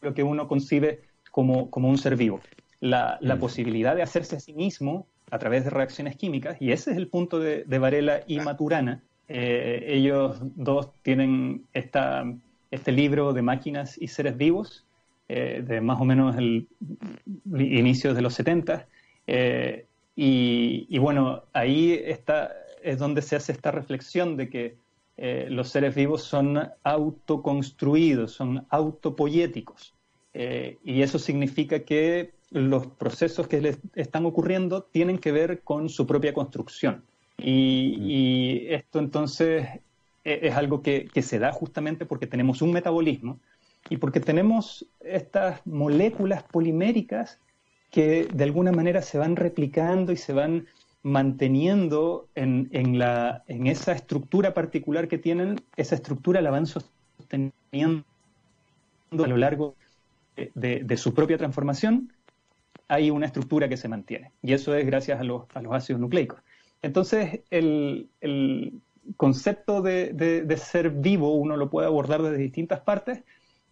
[0.00, 2.40] lo que uno concibe como, un ser vivo.
[2.80, 3.40] La, la, mm.
[3.40, 7.08] posibilidad de hacerse a sí mismo a través de reacciones químicas, y ese es el
[7.08, 9.02] punto de, Varela y Maturana.
[9.28, 12.24] Eh, ellos dos tienen esta,
[12.70, 14.84] este libro de máquinas y seres vivos,
[15.28, 16.66] eh, de más o menos el
[17.46, 18.86] inicio de los 70.
[19.28, 24.76] Eh, y, bueno, ahí está, es donde se hace esta reflexión de que
[25.48, 29.94] los seres vivos son autoconstruidos, son autopoyéticos.
[30.32, 36.06] y eso significa que los procesos que les están ocurriendo tienen que ver con su
[36.06, 37.04] propia construcción.
[37.38, 39.66] Y, esto entonces
[40.24, 43.38] e, es algo que, se da justamente porque tenemos un metabolismo
[43.88, 47.38] y porque tenemos estas moléculas poliméricas
[47.90, 50.66] que de alguna manera se van replicando y se van
[51.02, 58.04] manteniendo en, la, en esa estructura particular que tienen, esa estructura la van sosteniendo
[59.12, 59.74] a lo largo
[60.54, 62.12] de su propia transformación
[62.90, 64.32] hay una estructura que se mantiene.
[64.42, 66.40] Y eso es gracias a los, ácidos nucleicos.
[66.82, 68.08] Entonces, el,
[69.16, 73.22] concepto de, ser vivo uno lo puede abordar desde distintas partes,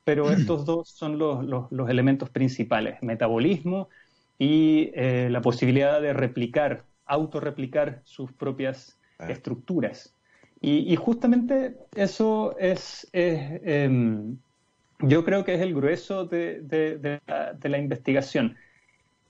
[0.05, 3.89] pero estos dos son los, elementos principales, metabolismo
[4.39, 9.31] y eh, la posibilidad de replicar, autorreplicar sus propias ah.
[9.31, 10.15] estructuras.
[10.61, 14.37] Y, justamente eso es, em,
[14.99, 17.21] yo creo que es el grueso de
[17.63, 18.57] la investigación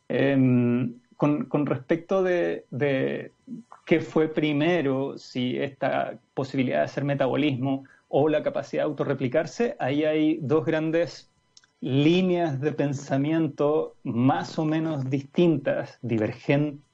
[0.08, 2.64] Em, con, respecto de,
[3.84, 10.04] qué fue primero, si esta posibilidad de hacer metabolismo o la capacidad de autorreplicarse, ahí
[10.04, 11.30] hay dos grandes
[11.80, 16.87] líneas de pensamiento más o menos distintas, divergentes,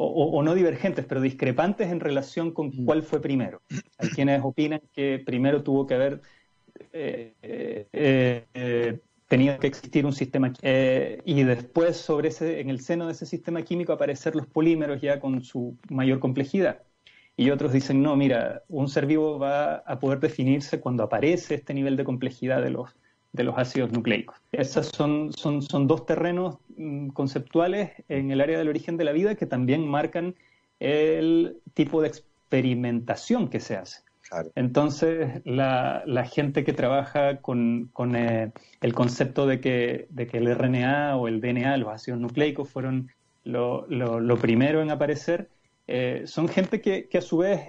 [0.00, 3.62] o, no divergentes, pero discrepantes en relación con cuál fue primero.
[3.98, 6.20] Hay quienes opinan que primero tuvo que haber
[6.92, 12.80] eh, eh, eh, tenía que existir un sistema eh, y después sobre ese, en el
[12.80, 16.82] seno de ese sistema químico aparecer los polímeros ya con su mayor complejidad.
[17.36, 21.72] Y otros dicen, no, mira, un ser vivo va a poder definirse cuando aparece este
[21.72, 22.96] nivel de complejidad de los,
[23.32, 24.36] de los ácidos nucleicos.
[24.52, 29.12] Esos son, son, son dos terrenos mm, conceptuales en el área del origen de la
[29.12, 30.34] vida que también marcan
[30.80, 34.02] el tipo de experimentación que se hace.
[34.54, 41.16] Entonces, la, gente que trabaja con, eh, el concepto de que, de que, el RNA
[41.16, 43.10] o el DNA, los ácidos nucleicos, fueron
[43.44, 43.86] lo,
[44.40, 45.48] primero en aparecer,
[45.88, 47.60] eh, son gente que, a su vez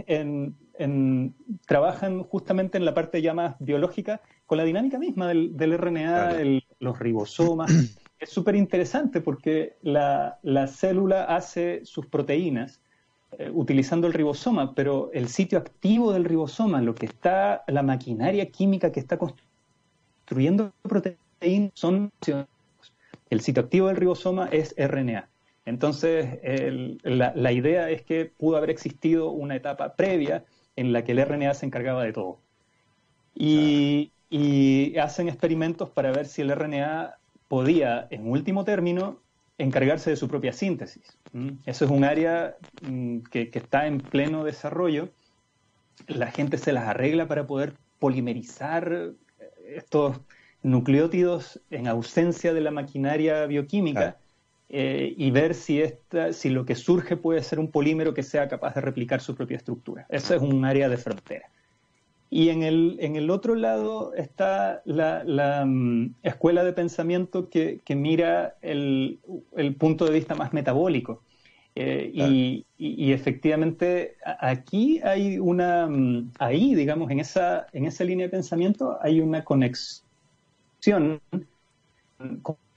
[1.65, 6.37] trabajan justamente en la parte ya más biológica con la dinámica misma del, RNA,
[6.79, 7.71] los ribosomas.
[8.19, 12.81] es súper interesante porque la, la célula hace sus proteínas
[13.37, 18.49] eh, utilizando el ribosoma, pero el sitio activo del ribosoma, lo que está, la maquinaria
[18.49, 22.11] química que está construyendo proteínas son
[23.29, 25.29] el sitio activo del ribosoma es RNA.
[25.69, 26.39] Entonces,
[27.03, 30.43] la, idea es que pudo haber existido una etapa previa
[30.75, 32.39] en la que el RNA se encargaba de todo.
[33.35, 39.19] Y, y hacen experimentos para ver si el RNA podía, en último término,
[39.59, 41.17] encargarse de su propia síntesis.
[41.67, 45.09] Eso es un área mm, que, está en pleno desarrollo.
[46.07, 49.11] La gente se las arregla para poder polimerizar
[49.67, 50.19] estos
[50.63, 54.17] nucleótidos en ausencia de la maquinaria bioquímica
[54.71, 58.47] eh, y ver si, esta, si lo que surge puede ser un polímero que sea
[58.47, 60.05] capaz de replicar su propia estructura.
[60.09, 61.49] Eso es un área de frontera.
[62.29, 68.57] Y en el, en el otro lado está la, mm, escuela de pensamiento que, mira
[68.61, 69.17] el,
[69.79, 71.23] punto de vista más metabólico.
[71.75, 78.25] Eh, y, y, efectivamente aquí hay una, mm, ahí digamos, en esa, en esa línea
[78.27, 80.01] de pensamiento hay una conexión
[81.31, 81.47] con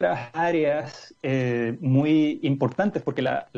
[0.03, 3.49] otras áreas eh, muy importantes, porque la,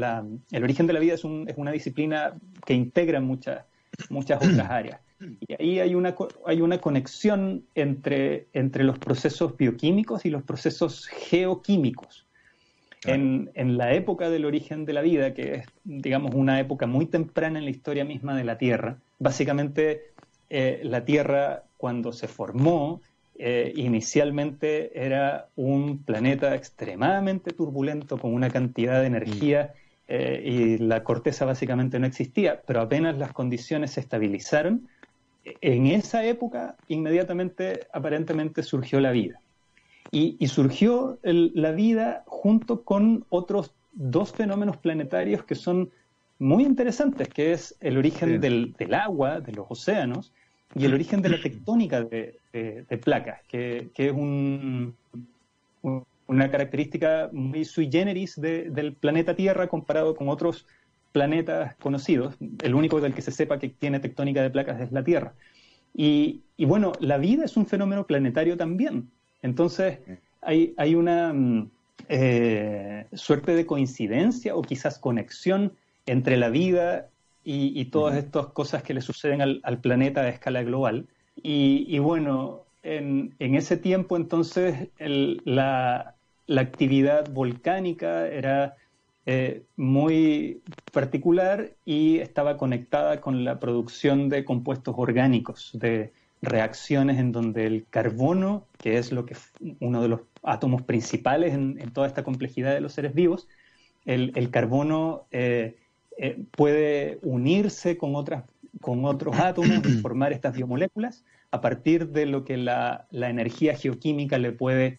[0.51, 2.35] el origen de la vida es, un, es, una disciplina
[2.67, 3.65] que integra muchas,
[4.11, 5.01] muchas otras áreas.
[5.41, 11.07] Y ahí hay una, hay una conexión entre, entre los procesos bioquímicos y los procesos
[11.07, 12.27] geoquímicos.
[13.07, 17.07] En, en, la época del origen de la vida, que es, digamos, una época muy
[17.07, 20.13] temprana en la historia misma de la Tierra, básicamente
[20.49, 23.03] eh, la Tierra cuando se formó
[23.37, 29.75] eh, inicialmente era un planeta extremadamente turbulento con una cantidad de energía
[30.07, 34.89] eh, y la corteza básicamente no existía, pero apenas las condiciones se estabilizaron,
[35.61, 39.41] en esa época inmediatamente aparentemente surgió la vida.
[40.11, 45.91] Y, surgió la vida junto con otros dos fenómenos planetarios que son
[46.39, 50.33] muy interesantes, que es el origen del, del agua, de los océanos,
[50.75, 52.39] y el origen de la tectónica de,
[53.03, 54.13] placas, que, es
[56.27, 60.67] una característica muy sui generis del planeta Tierra comparado con otros
[61.13, 62.35] planetas conocidos.
[62.63, 65.33] El único del que se sepa que tiene tectónica de placas es la Tierra.
[65.97, 69.11] Y, bueno, la vida es un fenómeno planetario también.
[69.43, 69.99] Entonces,
[70.43, 71.71] hay, una mm,
[72.09, 75.73] eh, suerte de coincidencia o quizás conexión
[76.07, 77.11] entre la vida
[77.45, 81.07] y, todas estas cosas que le suceden al, planeta a escala global.
[81.43, 86.15] Y, bueno, en, ese tiempo entonces la,
[86.49, 88.77] actividad volcánica era
[89.27, 97.33] eh, muy particular y estaba conectada con la producción de compuestos orgánicos, de reacciones en
[97.33, 99.37] donde el carbono, que es lo que
[99.81, 103.49] uno de los átomos principales en, toda esta complejidad de los seres vivos,
[104.05, 105.77] el, carbono eh,
[106.19, 108.45] eh, puede unirse con, otras,
[108.81, 114.39] con otros átomos y formar estas biomoléculas a partir de lo que la, energía geoquímica
[114.39, 114.99] le puede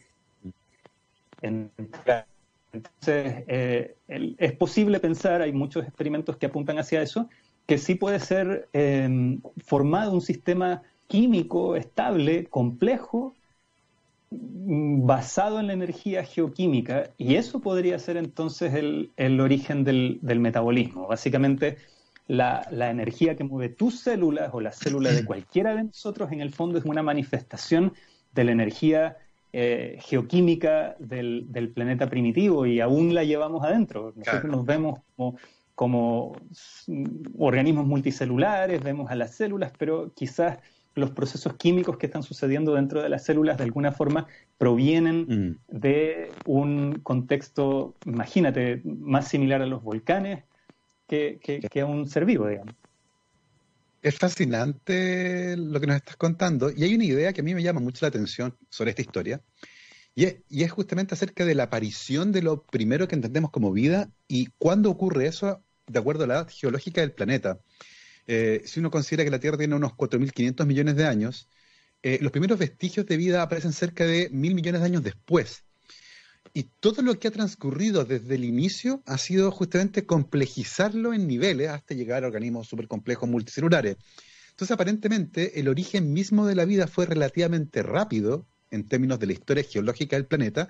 [1.42, 2.26] entregar.
[2.72, 7.30] Entonces, eh, es posible pensar, hay muchos experimentos que apuntan hacia eso,
[7.66, 13.34] que sí puede ser eh, formado un sistema químico estable, complejo,
[14.32, 21.08] basado en la energía geoquímica y eso podría ser entonces el, origen del, metabolismo.
[21.08, 21.78] Básicamente,
[22.28, 26.52] la, energía que mueve tus células o las células de cualquiera de nosotros en el
[26.52, 27.94] fondo es una manifestación
[28.34, 29.18] de la energía
[29.54, 34.14] eh, geoquímica del, planeta primitivo y aún la llevamos adentro.
[34.16, 35.38] Nosotros nos vemos como,
[35.76, 36.36] como
[37.38, 40.58] organismos multicelulares, vemos a las células, pero quizás
[40.96, 44.28] los procesos químicos que están sucediendo dentro de las células de alguna forma
[44.58, 45.78] provienen mm.
[45.78, 50.44] de un contexto, imagínate, más similar a los volcanes
[51.08, 51.40] que,
[51.80, 52.74] a un ser vivo, digamos.
[54.02, 57.64] Es fascinante lo que nos estás contando y hay una idea que a mí me
[57.64, 59.42] llama mucho la atención sobre esta historia
[60.14, 63.72] y es, y es justamente acerca de la aparición de lo primero que entendemos como
[63.72, 67.60] vida y cuándo ocurre eso de acuerdo a la edad geológica del planeta.
[68.28, 71.50] Eh, si uno considera que la Tierra tiene unos 4.500 millones de años,
[72.04, 75.64] eh, los primeros vestigios de vida aparecen cerca de mil millones de años después.
[76.54, 81.70] Y todo lo que ha transcurrido desde el inicio ha sido justamente complejizarlo en niveles
[81.70, 83.98] hasta llegar a organismos complejos multicelulares.
[84.52, 89.34] Entonces, aparentemente, el origen mismo de la vida fue relativamente rápido en términos de la
[89.34, 90.70] historia geológica del planeta,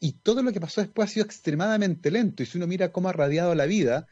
[0.00, 2.42] y todo lo que pasó después ha sido extremadamente lento.
[2.42, 4.06] Y si uno mira cómo ha radiado la vida,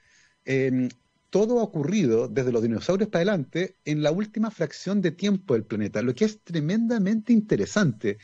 [0.45, 0.88] eh,
[1.33, 5.64] todo ha ocurrido desde los dinosaurios para adelante en la última fracción de tiempo del
[5.64, 8.18] planeta, lo que es tremendamente interesante.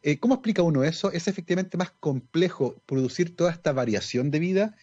[0.00, 1.10] Eh, ¿Cómo explica uno eso?
[1.10, 4.76] ¿Es efectivamente más complejo producir toda esta variación de vida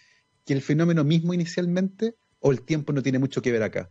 [0.46, 2.16] que el fenómeno mismo inicialmente?
[2.42, 3.90] ¿O el tiempo no tiene mucho que ver acá?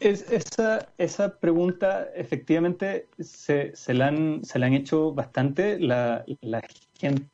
[0.00, 5.78] esa, pregunta efectivamente se, la han, se, han, hecho bastante.
[5.78, 6.62] La, la
[6.98, 7.26] gente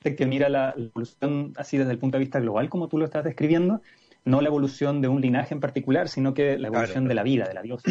[0.00, 3.24] que mira la, evolución así desde el punto de vista global, como tú lo estás
[3.24, 3.82] describiendo,
[4.24, 7.46] no la evolución de un linaje en particular, sino que la evolución de la vida,
[7.46, 7.90] de la diosa.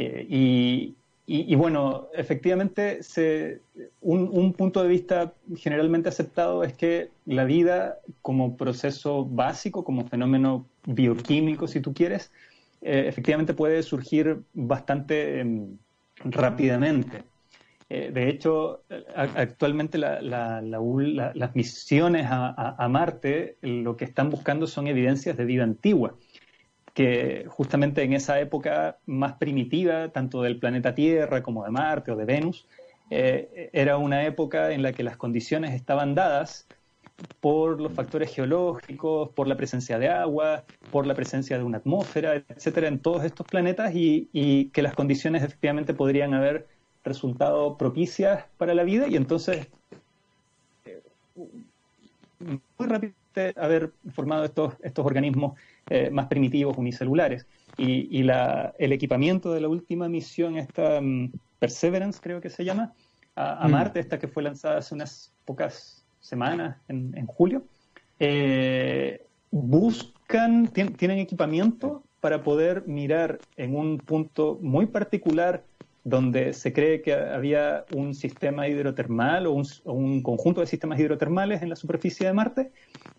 [0.00, 0.94] Eh,
[1.26, 3.62] y, bueno, efectivamente, se,
[4.00, 10.66] un, punto de vista generalmente aceptado es que la vida como proceso básico, como fenómeno
[10.86, 12.30] bioquímico, si tú quieres,
[12.80, 15.78] efectivamente puede surgir bastante em,
[16.24, 17.24] rápidamente.
[17.88, 18.82] De hecho,
[19.14, 26.14] actualmente las misiones a, Marte lo que están buscando son evidencias de vida antigua
[26.92, 32.16] que justamente en esa época más primitiva, tanto del planeta Tierra como de Marte o
[32.16, 32.66] de Venus,
[33.10, 36.66] eh, era una época en la que las condiciones estaban dadas
[37.40, 42.42] por los factores geológicos, por la presencia de agua, por la presencia de una atmósfera,
[42.48, 46.66] etcétera, en todos estos planetas y, que las condiciones efectivamente podrían haber
[47.08, 49.68] resultado propicias para la vida y entonces
[50.84, 51.02] eh,
[52.78, 53.14] muy rápido
[53.56, 55.58] haber formado estos, estos organismos
[55.90, 57.46] eh, más primitivos, unicelulares.
[57.76, 58.26] Y,
[58.78, 62.92] el equipamiento de la última misión, esta mm, Perseverance creo que se llama,
[63.36, 63.70] a, mm.
[63.70, 67.62] Marte, esta que fue lanzada hace unas pocas semanas, en, julio,
[68.18, 75.62] eh, buscan, tienen equipamiento para poder mirar en un punto muy particular
[76.08, 81.68] donde se cree que había un sistema hidrotermal o un, conjunto de sistemas hidrotermales en
[81.68, 82.70] la superficie de Marte,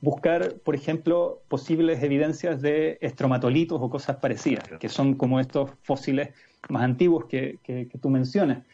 [0.01, 6.29] buscar, por ejemplo, posibles evidencias de estromatolitos o cosas parecidas, que son como estos fósiles
[6.69, 7.59] más antiguos que,
[8.01, 8.65] tú mencionas.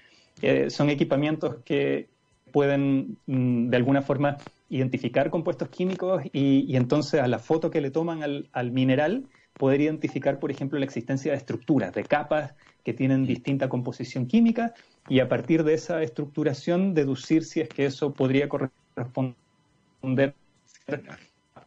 [0.41, 2.07] Eh, son equipamientos que
[2.51, 4.37] pueden, mm, de alguna forma,
[4.69, 9.25] identificar compuestos químicos y, entonces a la foto que le toman al, al mineral
[9.57, 12.55] poder identificar, por ejemplo, la existencia de estructuras, de capas
[12.85, 14.75] que tienen distinta composición química
[15.09, 20.35] y a partir de esa estructuración deducir si es que eso podría corresponder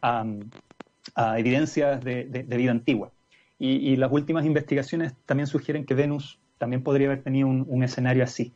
[0.01, 0.25] a,
[1.37, 3.11] evidencias de, vida antigua.
[3.59, 8.53] Y, las últimas investigaciones también sugieren que Venus también podría haber tenido un, escenario así.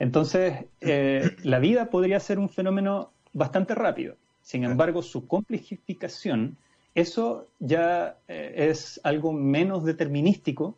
[0.00, 4.16] Entonces, eh, la vida podría ser un fenómeno bastante rápido.
[4.42, 6.56] Sin embargo, su complejificación,
[6.96, 10.76] eso ya eh, es algo menos determinístico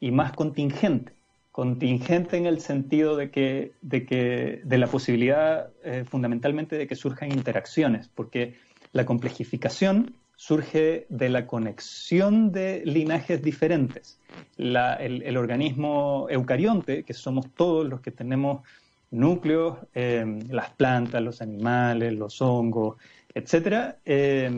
[0.00, 1.12] y más contingente.
[1.52, 6.94] Contingente en el sentido de que, de, que, de la posibilidad eh, fundamentalmente de que
[6.94, 8.54] surjan interacciones, porque
[8.92, 14.18] la complejificación surge de la conexión de linajes diferentes.
[14.56, 18.62] el, organismo eucarionte, que somos todos los que tenemos
[19.10, 22.96] núcleos, eh, las plantas, los animales, los hongos,
[23.34, 24.50] etcétera, eh,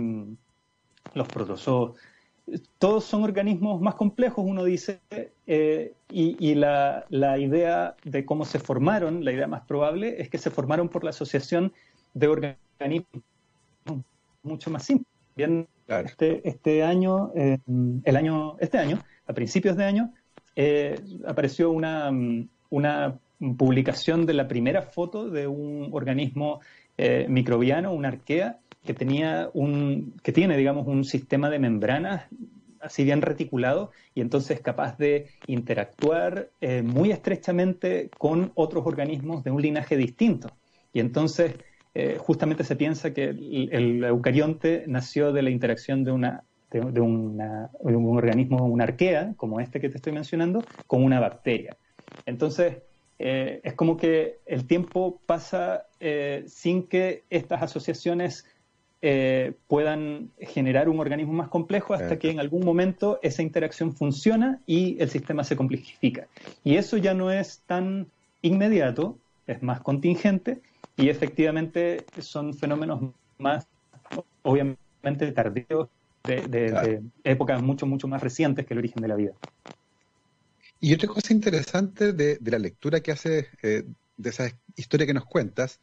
[1.14, 1.98] los protozoos,
[2.78, 5.00] todos son organismos más complejos, uno dice,
[5.46, 7.06] eh, y, la,
[7.38, 11.10] idea de cómo se formaron, la idea más probable es que se formaron por la
[11.10, 11.72] asociación
[12.14, 13.06] de organismos
[14.42, 15.06] mucho más simples.
[15.34, 17.58] Bien, este, este, año, eh,
[18.04, 20.12] el año, este año, a principios de año,
[20.56, 22.10] eh, apareció una,
[22.68, 23.18] una
[23.56, 26.60] publicación de la primera foto de un organismo
[27.28, 32.24] microbiano, una arquea, que tenía un, que tiene, digamos, un sistema de membranas
[32.82, 39.50] así bien reticulado y entonces capaz de interactuar eh, muy estrechamente con otros organismos de
[39.50, 40.48] un linaje distinto.
[40.92, 41.54] Y entonces
[41.94, 47.70] eh, justamente se piensa que el, eucarionte nació de la interacción de, una, de, una,
[47.80, 51.76] un organismo, una arquea, como este que te estoy mencionando, con una bacteria.
[52.26, 52.78] Entonces,
[53.18, 55.86] eh, es como que el tiempo pasa
[56.46, 58.44] sin que estas asociaciones
[59.04, 64.60] eh, puedan generar un organismo más complejo hasta que en algún momento esa interacción funciona
[64.64, 66.28] y el sistema se complejifica.
[66.62, 68.06] Y eso ya no es tan
[68.42, 70.60] inmediato, es más contingente
[70.96, 73.66] y efectivamente son fenómenos más,
[74.42, 75.88] obviamente, tardíos
[76.24, 79.32] de, épocas mucho, mucho más recientes que el origen de la vida.
[80.80, 83.82] Y otra cosa interesante de, la lectura que hace eh,
[84.16, 85.80] de esa historia que nos cuentas,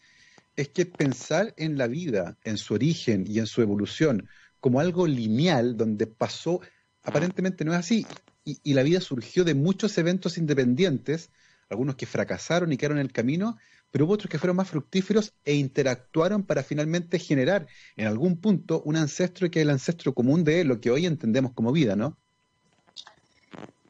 [0.56, 4.28] es que pensar en la vida, en su origen y en su evolución,
[4.60, 6.62] como algo lineal, donde pasó,
[7.04, 8.06] aparentemente no es así,
[8.44, 11.32] y, la vida surgió de muchos eventos independientes,
[11.70, 13.58] algunos que fracasaron y quedaron en el camino,
[13.92, 18.82] pero hubo otros que fueron más fructíferos e interactuaron para finalmente generar en algún punto
[18.86, 22.18] un ancestro que es el ancestro común de lo que hoy entendemos como vida, ¿no?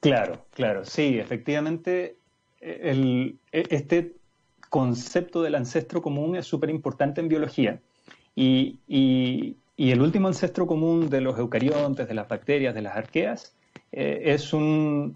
[0.02, 2.18] Claro, claro, sí, efectivamente,
[2.62, 4.19] el, e, este
[4.70, 7.80] concepto del ancestro común es súper importante en biología.
[8.36, 8.78] Y,
[9.78, 13.56] el último ancestro común de los eucariontes, de las bacterias, de las arqueas,
[13.92, 15.16] eh, es un,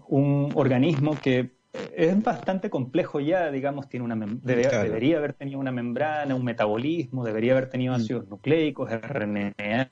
[0.54, 1.50] organismo que
[1.96, 7.52] es bastante complejo ya, digamos, tiene una debería haber tenido una membrana, un metabolismo, debería
[7.52, 7.96] haber tenido mm.
[7.96, 9.90] ácidos nucleicos, RNA,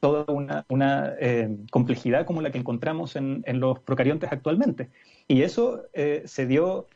[0.00, 0.24] toda
[0.68, 4.88] una, eh, complejidad como la que encontramos en, los procariontes actualmente.
[5.26, 6.88] Y eso eh, se dio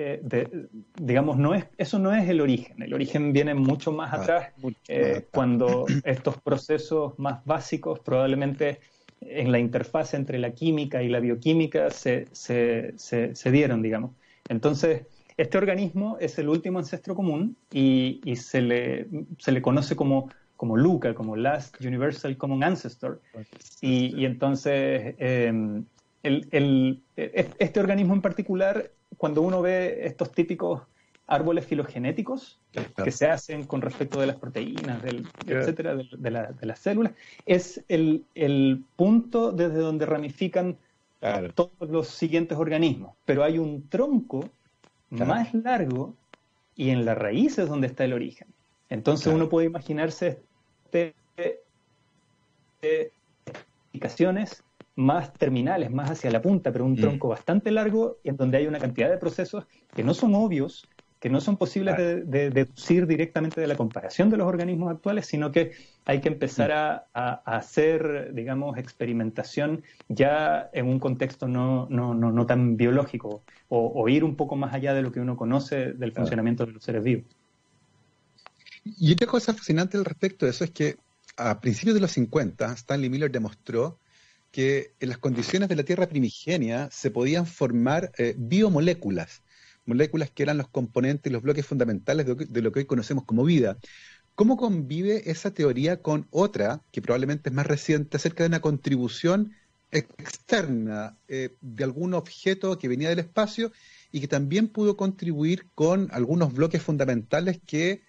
[0.00, 2.80] eh, digamos, no es, eso no es el origen.
[2.80, 4.52] El origen viene mucho más atrás,
[4.86, 8.78] eh, cuando estos procesos más básicos probablemente
[9.20, 14.12] en la interfaz entre la química y la bioquímica se, se, dieron, digamos.
[14.48, 15.02] Entonces,
[15.36, 20.76] este organismo es el último ancestro común y, se, le, se le conoce como, como
[20.76, 23.20] LUCA, como Last Universal Common Ancestor.
[23.80, 25.84] Y, entonces, em,
[26.22, 30.82] el, este organismo en particular, cuando uno ve estos típicos
[31.26, 32.58] árboles filogenéticos
[33.04, 37.12] que se hacen con respecto de las proteínas, del, etcétera, de, las células,
[37.44, 38.24] es el,
[38.96, 40.78] punto desde donde ramifican
[41.54, 43.14] todos los siguientes organismos.
[43.26, 44.48] Pero hay un tronco
[45.10, 46.14] más largo
[46.74, 48.48] y en la raíz es donde está el origen.
[48.88, 50.40] Entonces uno puede imaginarse
[50.84, 51.14] este,
[53.42, 54.64] explicaciones
[54.98, 56.96] más terminales, más hacia la punta, pero un mm.
[56.96, 60.88] tronco bastante largo en donde hay una cantidad de procesos que no son obvios,
[61.20, 65.52] que no son posibles de, deducir directamente de la comparación de los organismos actuales, sino
[65.52, 65.70] que
[66.04, 67.10] hay que empezar mm.
[67.14, 74.24] a, hacer, digamos, experimentación ya en un contexto no, no, no, tan biológico o, ir
[74.24, 77.24] un poco más allá de lo que uno conoce del funcionamiento de los seres vivos.
[78.84, 80.96] Y otra cosa fascinante al respecto de eso es que
[81.36, 84.00] a principios de los 50, Stanley Miller demostró
[84.50, 89.42] que en las condiciones de la Tierra primigenia se podían formar eh, biomoléculas
[89.88, 93.78] moléculas que eran los componentes los bloques fundamentales de, lo que hoy conocemos como vida.
[94.34, 99.54] ¿Cómo convive esa teoría con otra, que probablemente es más reciente, acerca de una contribución
[99.90, 103.72] externa eh, de algún objeto que venía del espacio
[104.12, 108.02] y que también pudo contribuir con algunos bloques fundamentales que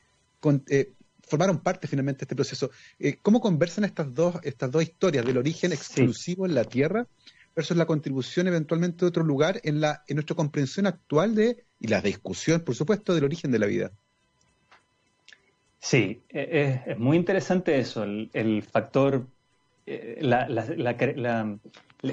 [0.68, 0.92] eh,
[1.30, 2.72] formaron parte finalmente de este proceso?
[3.00, 7.08] Eh, ¿Cómo conversan estas dos, estas dos historias del origen exclusivo en la Tierra
[7.56, 11.88] versus la contribución eventualmente de otro lugar en, la, en nuestra comprensión actual de, y
[11.88, 13.92] la discusión, por supuesto, del origen de la vida.
[15.80, 19.26] Sí, e, es, muy interesante eso, el, factor,
[19.86, 20.20] eh,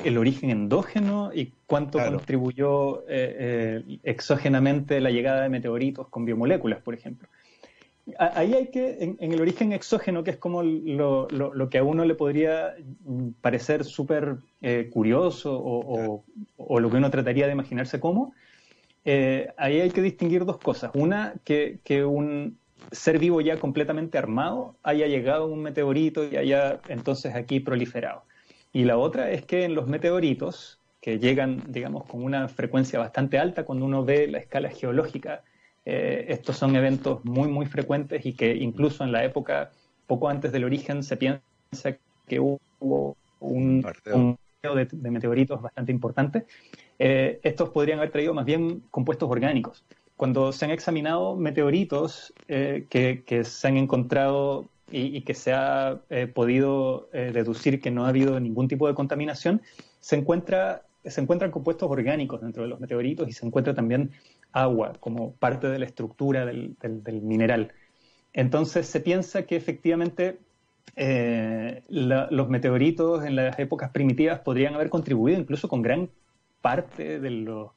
[0.04, 6.80] el origen endógeno y cuánto contribuyó eh, eh, exógenamente la llegada de meteoritos con biomoléculas,
[6.80, 7.28] por ejemplo.
[8.18, 12.14] Ahí hay que, en, el origen exógeno, que es como lo, que a uno le
[12.14, 12.76] podría
[13.40, 18.32] parecer súper eh, curioso o, lo que uno trataría de imaginarse como,
[19.04, 20.92] eh, ahí hay que distinguir dos cosas.
[20.94, 22.58] Una, que, un
[22.92, 28.22] ser vivo ya completamente armado haya llegado a un meteorito y haya entonces aquí proliferado.
[28.72, 33.38] Y la otra es que en los meteoritos, que llegan, digamos, con una frecuencia bastante
[33.38, 35.42] alta cuando uno ve la escala geológica
[35.88, 39.70] eh, estos son eventos muy, muy frecuentes y que incluso en la época,
[40.08, 41.40] poco antes del origen, se piensa
[42.26, 46.44] que hubo un, un de, de, meteoritos bastante importante.
[46.98, 49.84] Eh, estos podrían haber traído más bien compuestos orgánicos.
[50.16, 56.00] Cuando se han examinado meteoritos eh, que, se han encontrado y, que se ha
[56.34, 59.60] podido deducir que no ha habido ningún tipo de contaminación,
[60.00, 64.10] se, encuentra, se encuentran compuestos orgánicos dentro de los meteoritos y se encuentra también
[64.52, 66.76] agua como parte de la estructura del,
[67.22, 67.72] mineral.
[68.32, 70.38] Entonces se piensa que efectivamente
[70.94, 76.08] eh, los meteoritos en las épocas primitivas podrían haber contribuido incluso con gran
[76.60, 77.70] parte de, los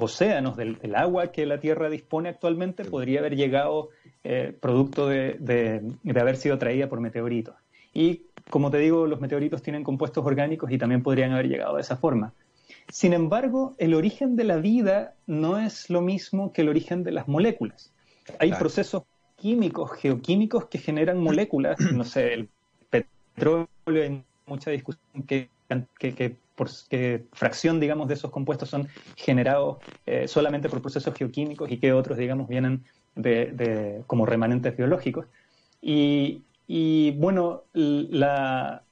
[0.00, 3.88] océanos, del, agua que la Tierra dispone actualmente, podría haber llegado
[4.22, 7.56] eh, producto de, haber sido traída por meteoritos.
[7.92, 11.82] Y como te digo, los meteoritos tienen compuestos orgánicos y también podrían haber llegado de
[11.82, 12.34] esa forma.
[12.88, 17.12] Sin embargo, el origen de la vida no es lo mismo que el origen de
[17.12, 17.92] las moléculas.
[18.38, 19.04] Hay procesos
[19.36, 22.48] químicos, geoquímicos que generan moléculas, no sé, el
[22.90, 25.48] petróleo, hay mucha discusión que,
[26.54, 31.78] por qué fracción, digamos, de esos compuestos son generados eh, solamente por procesos geoquímicos y
[31.78, 32.84] que otros, digamos, vienen
[33.14, 35.26] de, como remanentes biológicos.
[35.80, 36.42] Y,
[37.12, 38.82] bueno, lo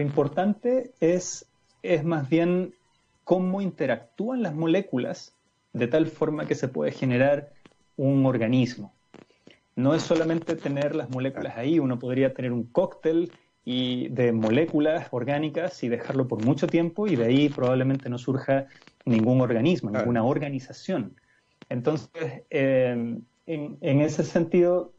[0.00, 1.46] importante es
[1.84, 2.74] es más bien
[3.24, 5.34] cómo interactúan las moléculas
[5.72, 7.52] de tal forma que se puede generar
[7.96, 8.92] un organismo.
[9.76, 13.32] No es solamente tener las moléculas ahí, uno podría tener un cóctel
[13.64, 18.66] y de moléculas orgánicas y dejarlo por mucho tiempo y de ahí probablemente no surja
[19.04, 21.16] ningún organismo, ninguna organización.
[21.68, 24.92] Entonces, em, en, ese sentido,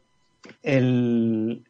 [0.62, 1.62] e,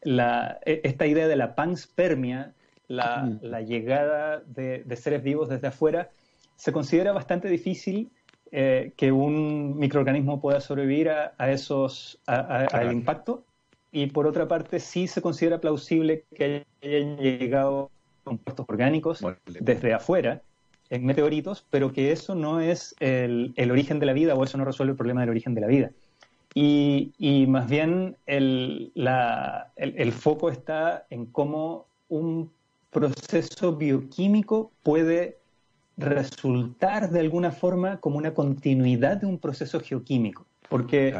[0.64, 2.54] esta idea de la panspermia
[2.88, 6.10] la, llegada de, seres vivos desde afuera,
[6.56, 8.10] se considera bastante difícil
[8.52, 13.44] eh, que un microorganismo pueda sobrevivir a, esos, al impacto.
[13.92, 17.90] Y por otra parte, sí se considera plausible que hayan llegado
[18.24, 20.42] compuestos orgánicos desde afuera
[20.90, 24.64] en meteoritos, pero que eso no es el, origen de la vida o eso no
[24.64, 25.90] resuelve el problema del origen de la vida.
[26.54, 28.92] Y, más bien el,
[29.76, 32.50] el, foco está en cómo un
[32.96, 35.36] proceso bioquímico puede
[35.98, 40.46] resultar de alguna forma como una continuidad de un proceso geoquímico.
[40.70, 41.14] Porque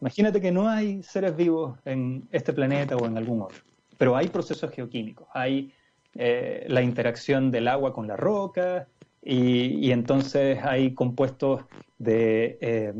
[0.00, 3.60] imagínate que no hay seres vivos en este planeta o en algún otro,
[3.98, 5.28] pero hay procesos geoquímicos.
[5.32, 5.72] Hay
[6.16, 8.88] eh, la interacción del agua con la roca
[9.24, 11.62] y, entonces hay compuestos
[11.98, 12.92] de, eh,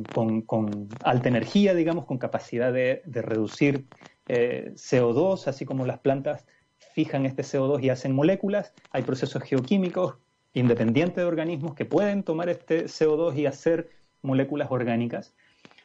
[0.47, 3.85] con, alta energía, digamos, con capacidad de, reducir
[4.29, 6.47] eh, CO2, así como las plantas
[6.93, 8.72] fijan este CO2 y hacen moléculas.
[8.90, 10.16] Hay procesos geoquímicos
[10.55, 13.90] independientes de organismos que pueden tomar este CO2 y hacer
[14.22, 15.34] moléculas orgánicas.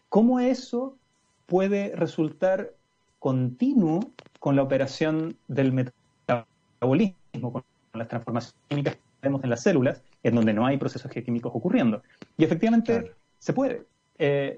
[0.09, 0.97] ¿Cómo eso
[1.45, 2.73] puede resultar
[3.19, 10.01] continuo con la operación del metabolismo, con las transformaciones químicas que vemos en las células,
[10.23, 12.03] en donde no hay procesos geoquímicos ocurriendo?
[12.37, 13.85] Y efectivamente se puede.
[14.19, 14.57] Eh,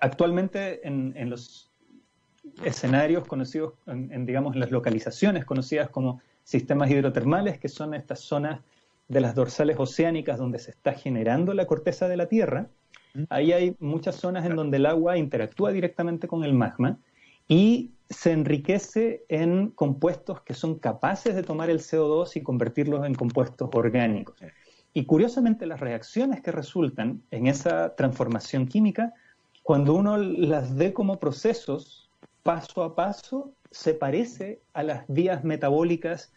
[0.00, 1.65] actualmente en, los
[2.64, 8.60] escenarios conocidos, en, digamos, las localizaciones conocidas como sistemas hidrotermales, que son estas zonas
[9.08, 12.68] de las dorsales oceánicas donde se está generando la corteza de la Tierra.
[13.30, 16.98] Ahí hay muchas zonas en donde el agua interactúa directamente con el magma
[17.48, 23.14] y se enriquece en compuestos que son capaces de tomar el CO2 y convertirlos en
[23.14, 24.36] compuestos orgánicos.
[24.92, 29.12] Y curiosamente las reacciones que resultan en esa transformación química,
[29.62, 32.05] cuando uno las ve como procesos
[32.46, 36.32] paso a paso, se parece a las vías metabólicas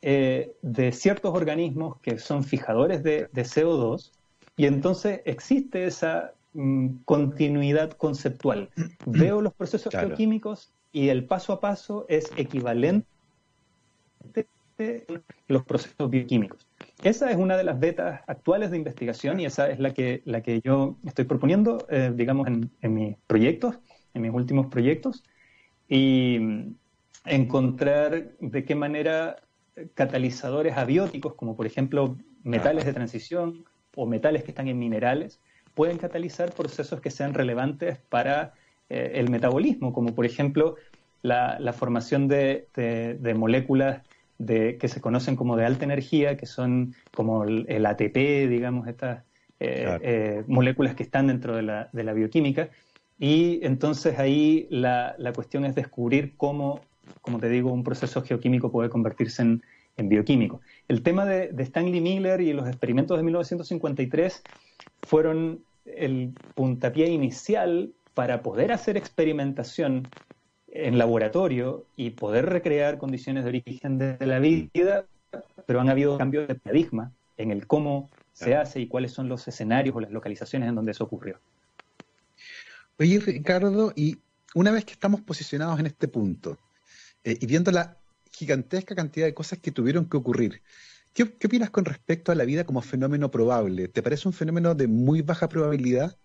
[0.00, 4.12] eh, de ciertos organismos que son fijadores de, CO2
[4.56, 8.70] y entonces existe esa mm, continuidad conceptual.
[9.04, 13.08] Veo los procesos bioquímicos y el paso a paso es equivalente
[14.78, 16.68] a los procesos bioquímicos.
[17.02, 20.40] Esa es una de las betas actuales de investigación y esa es la que, la
[20.40, 23.80] que yo estoy proponiendo, eh, digamos, en, en mis proyectos,
[24.14, 25.24] en mis últimos proyectos
[25.88, 26.74] y mm,
[27.26, 29.36] encontrar de qué manera
[29.94, 33.64] catalizadores abióticos, como por ejemplo metales de transición
[33.94, 35.40] o metales que están en minerales,
[35.74, 38.54] pueden catalizar procesos que sean relevantes para
[38.88, 40.76] eh, el metabolismo, como por ejemplo
[41.22, 42.66] la, formación de,
[43.36, 44.02] moléculas
[44.38, 49.24] de, que se conocen como de alta energía, que son como el, ATP, digamos, estas
[49.60, 52.70] eh, eh, moléculas que están dentro de la, de la bioquímica
[53.18, 56.80] y entonces ahí la, cuestión es descubrir cómo,
[57.20, 59.62] como te digo, un proceso geoquímico puede convertirse en,
[60.00, 60.60] bioquímico.
[60.86, 64.44] El tema de, Stanley Miller y los experimentos de 1953
[65.02, 70.06] fueron el puntapié inicial para poder hacer experimentación
[70.68, 75.06] en laboratorio y poder recrear condiciones de origen de la vida,
[75.66, 79.48] pero han habido cambios de paradigma en el cómo se hace y cuáles son los
[79.48, 81.40] escenarios o las localizaciones en donde eso ocurrió.
[83.00, 84.18] Oye, Ricardo, y
[84.56, 86.58] una vez que estamos posicionados en este punto
[87.22, 87.96] eh, y viendo la
[88.32, 90.62] gigantesca cantidad de cosas que tuvieron que ocurrir,
[91.14, 93.86] ¿qué, opinas con respecto a la vida como fenómeno probable?
[93.86, 96.16] ¿Te parece un fenómeno de muy baja probabilidad?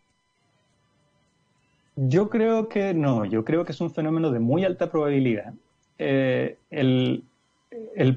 [1.96, 5.54] Yo creo que no, yo creo que es un fenómeno de muy alta probabilidad.
[6.00, 7.24] Eh, el,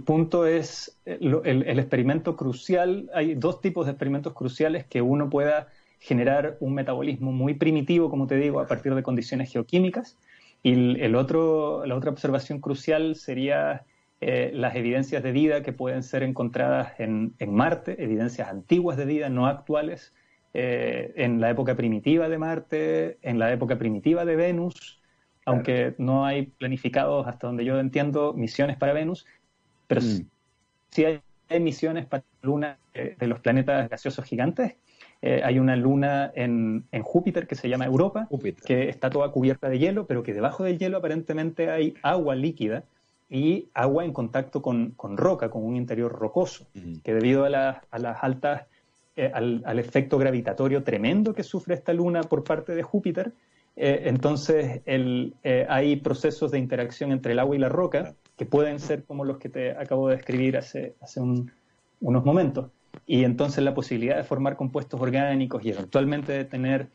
[0.07, 5.68] punto es el, el, experimento crucial, hay dos tipos de experimentos cruciales que uno pueda
[5.99, 10.16] generar un metabolismo muy primitivo, como te digo, a partir de condiciones geoquímicas.
[10.62, 13.84] Y el otro, la otra observación crucial sería
[14.20, 19.28] eh, las evidencias de vida que pueden ser encontradas en, Marte, evidencias antiguas de vida,
[19.28, 20.14] no actuales,
[20.55, 25.03] eh, en la época primitiva de Marte, en la época primitiva de Venus,
[25.44, 29.26] aunque no hay planificados, hasta donde yo entiendo, misiones para Venus,
[29.86, 30.26] pero mm.
[30.90, 31.20] sí hay,
[31.61, 34.74] misiones para la Luna de los planetas gaseosos gigantes
[35.22, 38.28] eh, hay una luna en, Júpiter que se llama Europa,
[38.64, 42.84] que está toda cubierta de hielo, pero que debajo del hielo aparentemente hay agua líquida
[43.28, 46.66] y agua en contacto con, roca, con un interior rocoso,
[47.02, 48.66] que debido a, las altas,
[49.16, 53.32] eh, al, efecto gravitatorio tremendo que sufre esta luna por parte de Júpiter,
[53.74, 54.82] eh, entonces
[55.68, 59.38] hay procesos de interacción entre el agua y la roca que pueden ser como los
[59.38, 62.70] que te acabo de describir hace, hace unos momentos
[63.07, 66.88] y entonces la posibilidad de formar compuestos orgánicos y eventualmente de tener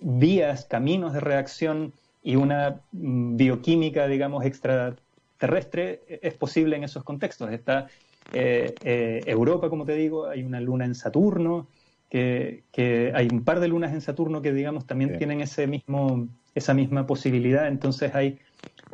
[0.00, 7.50] vías, caminos de reacción y una mm, bioquímica, digamos, extraterrestre es posible en esos contextos.
[7.52, 7.88] Está
[8.32, 11.68] eh, eh, Europa, como te digo, hay una luna en Saturno,
[12.10, 16.72] que, hay un par de lunas en Saturno que, digamos, también tienen ese mismo, esa
[16.72, 17.68] misma posibilidad.
[17.68, 18.38] Entonces hay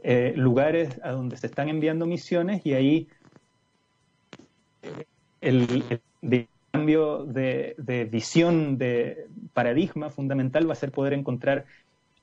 [0.02, 3.08] eh, lugares a donde se están enviando misiones y ahí
[5.40, 5.66] el
[6.22, 11.66] de cambio de, visión, de paradigma fundamental va a ser poder encontrar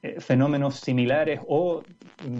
[0.02, 1.84] eh, fenómenos similares o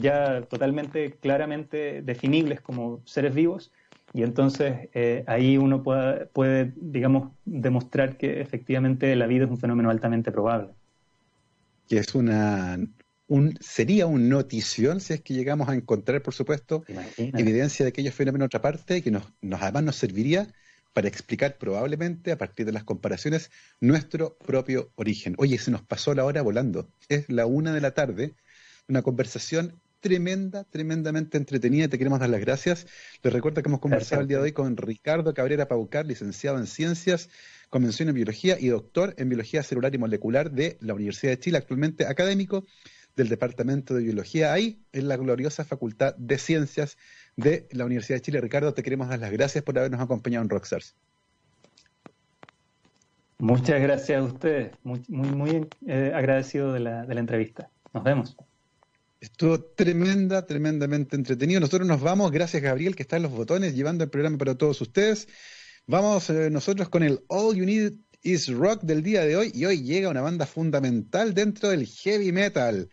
[0.02, 3.72] ya totalmente claramente definibles como seres vivos
[4.14, 9.60] y entonces eh, ahí uno puede, puede, digamos, demostrar que efectivamente la vida es un
[9.60, 10.70] fenómeno altamente probable.
[11.88, 12.80] Que es una,
[13.28, 16.84] un, sería un notición si es que llegamos a encontrar, por supuesto,
[17.18, 20.48] evidencia de aquellos fenómenos en otra parte que nos, nos, además nos serviría
[20.94, 25.36] para explicar probablemente, a partir de las comparaciones, nuestro propio origen.
[25.38, 26.90] Oye, se nos pasó la hora volando.
[27.08, 28.36] Es la una de la tarde,
[28.88, 31.88] una conversación tremenda, tremendamente entretenida.
[31.88, 32.88] Te queremos dar las gracias.
[33.22, 36.68] Les recuerdo que hemos conversado el día de hoy con Ricardo Cabrera Paucar, licenciado en
[36.68, 37.30] Ciencias,
[37.70, 41.58] Convención en Biología y doctor en Biología Celular y Molecular de la Universidad de Chile,
[41.58, 42.66] actualmente académico
[43.20, 46.98] del Departamento de Biología, ahí en la gloriosa Facultad de Ciencias
[47.36, 48.40] de la Universidad de Chile.
[48.40, 50.96] Ricardo, te queremos dar las gracias por habernos acompañado en Rockstars.
[53.38, 57.70] Muchas gracias a ustedes, muy, muy, muy eh, agradecido de la, de la entrevista.
[57.94, 58.38] Nos vemos.
[59.20, 61.60] Estuvo tremenda, tremendamente entretenido.
[61.60, 64.80] Nosotros nos vamos, gracias Gabriel, que está en los botones, llevando el programa para todos
[64.80, 65.28] ustedes.
[65.88, 67.94] Vamos eh, nosotros con el All You Need
[68.24, 72.32] Is Rock del día de hoy y hoy llega una banda fundamental dentro del heavy
[72.32, 72.90] metal.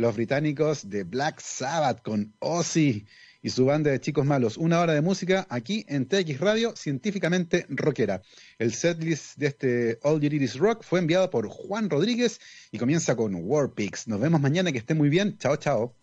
[0.00, 3.04] Los británicos de Black Sabbath con Ozzy
[3.42, 4.56] y su banda de chicos malos.
[4.56, 8.22] Una hora de música aquí en TX Radio, científicamente rockera.
[8.58, 12.40] El setlist de este All You Need Is Rock fue enviado por Juan Rodríguez
[12.72, 14.08] y comienza con Warpix.
[14.08, 15.36] Nos vemos mañana, que esté muy bien.
[15.36, 15.99] Chao, chao.